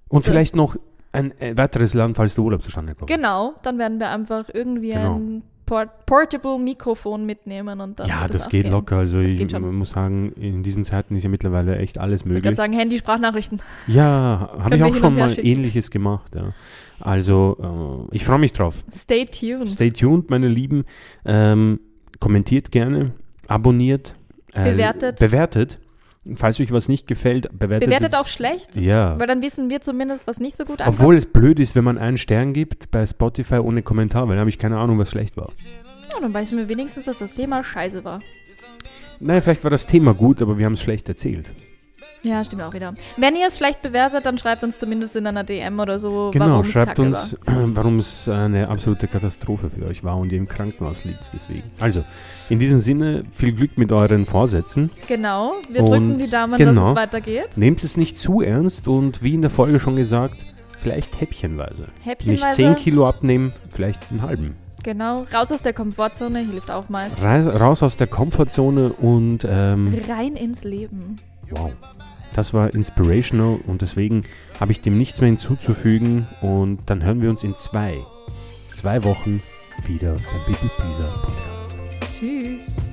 und 0.09 0.24
so. 0.24 0.31
vielleicht 0.31 0.55
noch 0.55 0.75
ein 1.12 1.33
weiteres 1.55 1.93
Land, 1.93 2.17
falls 2.17 2.36
der 2.36 2.43
Urlaub 2.43 2.62
zustande 2.63 2.95
kommt. 2.95 3.09
genau, 3.09 3.53
dann 3.63 3.77
werden 3.79 4.00
wir 4.00 4.09
einfach 4.09 4.45
irgendwie 4.53 4.91
Genau. 4.93 5.15
ein 5.15 5.43
Port 5.70 6.06
Portable 6.08 6.58
Mikrofon 6.58 7.26
mitnehmen 7.28 7.80
und 7.80 8.00
dann 8.00 8.08
Ja, 8.10 8.28
das 8.28 8.48
auch 8.48 8.50
geht 8.50 8.64
gehen. 8.64 8.72
locker. 8.72 8.98
Also 8.98 9.20
ich 9.20 9.38
geht 9.38 9.52
schon. 9.52 9.76
muss 9.76 9.92
sagen, 9.92 10.32
in 10.34 10.64
diesen 10.64 10.84
Zeiten 10.84 11.16
ist 11.16 11.22
ja 11.24 11.30
mittlerweile 11.30 11.78
echt 11.78 12.00
alles 12.00 12.22
Ich 12.22 12.26
würde 12.26 12.34
möglich. 12.42 12.56
sagen, 12.56 12.74
Handy-Sprachnachrichten. 12.74 13.62
Ja, 13.88 14.50
habe 14.60 14.76
ich 14.76 14.84
auch 14.84 14.96
schon 14.96 15.16
mal 15.16 15.30
schicken. 15.30 15.48
ähnliches 15.48 15.92
gemacht. 15.92 16.32
Ja. 16.36 16.54
Also 17.00 18.08
äh, 18.12 18.16
ich 18.16 18.26
freue 18.26 18.40
mich 18.40 18.52
drauf. 18.52 18.84
Stay 18.92 19.26
tuned. 19.26 19.70
Stay 19.70 19.92
tuned, 19.92 20.30
meine 20.32 20.48
Lieben. 20.48 20.86
Ähm, 21.24 21.80
kommentiert 22.20 22.72
gerne, 22.72 23.12
abonniert, 23.48 24.16
äh, 24.54 24.72
Bewertet. 24.72 25.20
bewertet. 25.20 25.78
Falls 26.36 26.59
euch 26.59 26.71
was 26.71 26.88
nicht 26.88 27.07
gefällt, 27.07 27.48
bewertet 27.57 27.88
Bewertet 27.89 28.13
es. 28.13 28.19
auch 28.19 28.27
schlecht, 28.27 28.75
Ja. 28.75 29.17
weil 29.19 29.27
dann 29.27 29.41
wissen 29.41 29.69
wir 29.69 29.81
zumindest, 29.81 30.27
was 30.27 30.39
nicht 30.39 30.55
so 30.57 30.63
gut 30.65 30.81
ankommt. 30.81 31.00
Obwohl 31.00 31.15
es 31.15 31.25
blöd 31.25 31.59
ist, 31.59 31.75
wenn 31.75 31.83
man 31.83 31.98
einen 31.98 32.17
Stern 32.17 32.53
gibt 32.53 32.91
bei 32.91 33.05
Spotify 33.05 33.55
ohne 33.55 33.81
Kommentar, 33.81 34.24
weil 34.24 34.36
dann 34.36 34.39
habe 34.41 34.50
ich 34.50 34.57
keine 34.59 34.77
Ahnung, 34.77 34.98
was 35.00 35.12
schlecht 35.12 35.38
war. 35.38 35.51
Ja, 36.13 36.19
dann 36.21 36.33
wissen 36.33 36.57
wir 36.57 36.67
wenigstens, 36.69 37.05
dass 37.05 37.19
das 37.19 37.33
Thema 37.33 37.63
scheiße 37.63 38.03
war. 38.03 38.21
Naja, 39.19 39.41
vielleicht 39.41 39.63
war 39.63 39.71
das 39.71 39.86
Thema 39.86 40.13
gut, 40.13 40.41
aber 40.41 40.57
wir 40.57 40.65
haben 40.65 40.74
es 40.74 40.81
schlecht 40.81 41.09
erzählt. 41.09 41.51
Ja, 42.24 42.44
stimmt 42.44 42.64
auch 42.64 42.74
wieder. 42.74 42.94
Wenn 43.18 43.36
ihr 43.36 43.48
es 43.48 43.58
schlecht 43.58 43.82
bewertet, 43.82 44.26
dann 44.26 44.38
schreibt 44.38 44.64
uns 44.64 44.78
zumindest 44.78 45.16
in 45.16 45.26
einer 45.26 45.44
DM 45.44 45.80
oder 45.80 46.00
so, 46.00 46.32
Genau, 46.34 46.48
warum 46.48 46.62
es 46.62 46.72
schreibt 46.72 46.88
kacke 46.96 47.02
uns, 47.02 47.38
warum 47.46 48.00
es 48.00 48.28
eine 48.28 48.68
absolute 48.68 49.08
Katastrophe 49.08 49.70
für 49.70 49.86
euch 49.86 50.04
war 50.04 50.18
und 50.18 50.32
ihr 50.32 50.38
im 50.38 50.48
Krankenhaus 50.48 51.04
liegt 51.06 51.22
deswegen. 51.34 51.64
Also, 51.80 52.04
in 52.50 52.60
diesem 52.60 52.80
Sinne, 52.80 53.24
viel 53.32 53.54
Glück 53.54 53.78
mit 53.78 53.92
euren 53.92 54.26
Vorsätzen. 54.26 54.90
Genau, 55.08 55.54
wir 55.70 55.82
Und 55.84 55.90
drücken 55.90 56.18
die 56.18 56.30
Daumen, 56.30 56.58
genau. 56.58 56.82
dass 56.82 56.90
es 56.92 56.96
weitergeht. 56.96 57.58
Nehmt 57.58 57.84
es 57.84 57.96
nicht 57.96 58.18
zu 58.20 58.42
ernst 58.42 58.88
und 58.88 59.24
wie 59.24 59.34
in 59.34 59.42
der 59.42 59.52
Folge 59.52 59.80
schon 59.80 59.96
gesagt, 59.96 60.38
vielleicht 60.80 61.22
häppchenweise. 61.22 61.88
Häppchenweise. 62.04 62.46
Nicht 62.46 62.54
10 62.54 62.76
Kilo 62.76 63.08
abnehmen, 63.08 63.54
vielleicht 63.70 64.12
einen 64.12 64.22
halben. 64.22 64.56
Genau, 64.84 65.26
raus 65.34 65.52
aus 65.52 65.62
der 65.62 65.74
Komfortzone 65.74 66.40
hilft 66.40 66.72
auch 66.72 66.90
meist. 66.90 67.22
Reis, 67.22 67.48
raus 67.48 67.84
aus 67.84 67.98
der 67.98 68.08
Komfortzone 68.08 68.94
und 68.94 69.46
ähm, 69.48 70.00
Rein 70.08 70.36
ins 70.36 70.64
Leben. 70.64 71.18
wow. 71.50 71.72
Das 72.39 72.53
war 72.53 72.74
inspirational 72.74 73.60
und 73.67 73.81
deswegen 73.81 74.22
habe 74.62 74.72
ich 74.72 74.79
dem 74.79 74.98
nichts 74.98 75.19
mehr 75.19 75.27
hinzuzufügen 75.27 76.25
und 76.39 76.79
dann 76.86 77.03
hören 77.03 77.22
wir 77.22 77.29
uns 77.29 77.43
in 77.43 77.53
zwei, 77.58 77.98
zwei 78.74 79.03
Wochen 79.03 79.41
wieder 79.86 80.13
beim 80.13 80.46
People 80.46 80.69
Pleaser 80.77 81.22
Podcast. 81.22 81.75
Tschüss. 82.17 82.88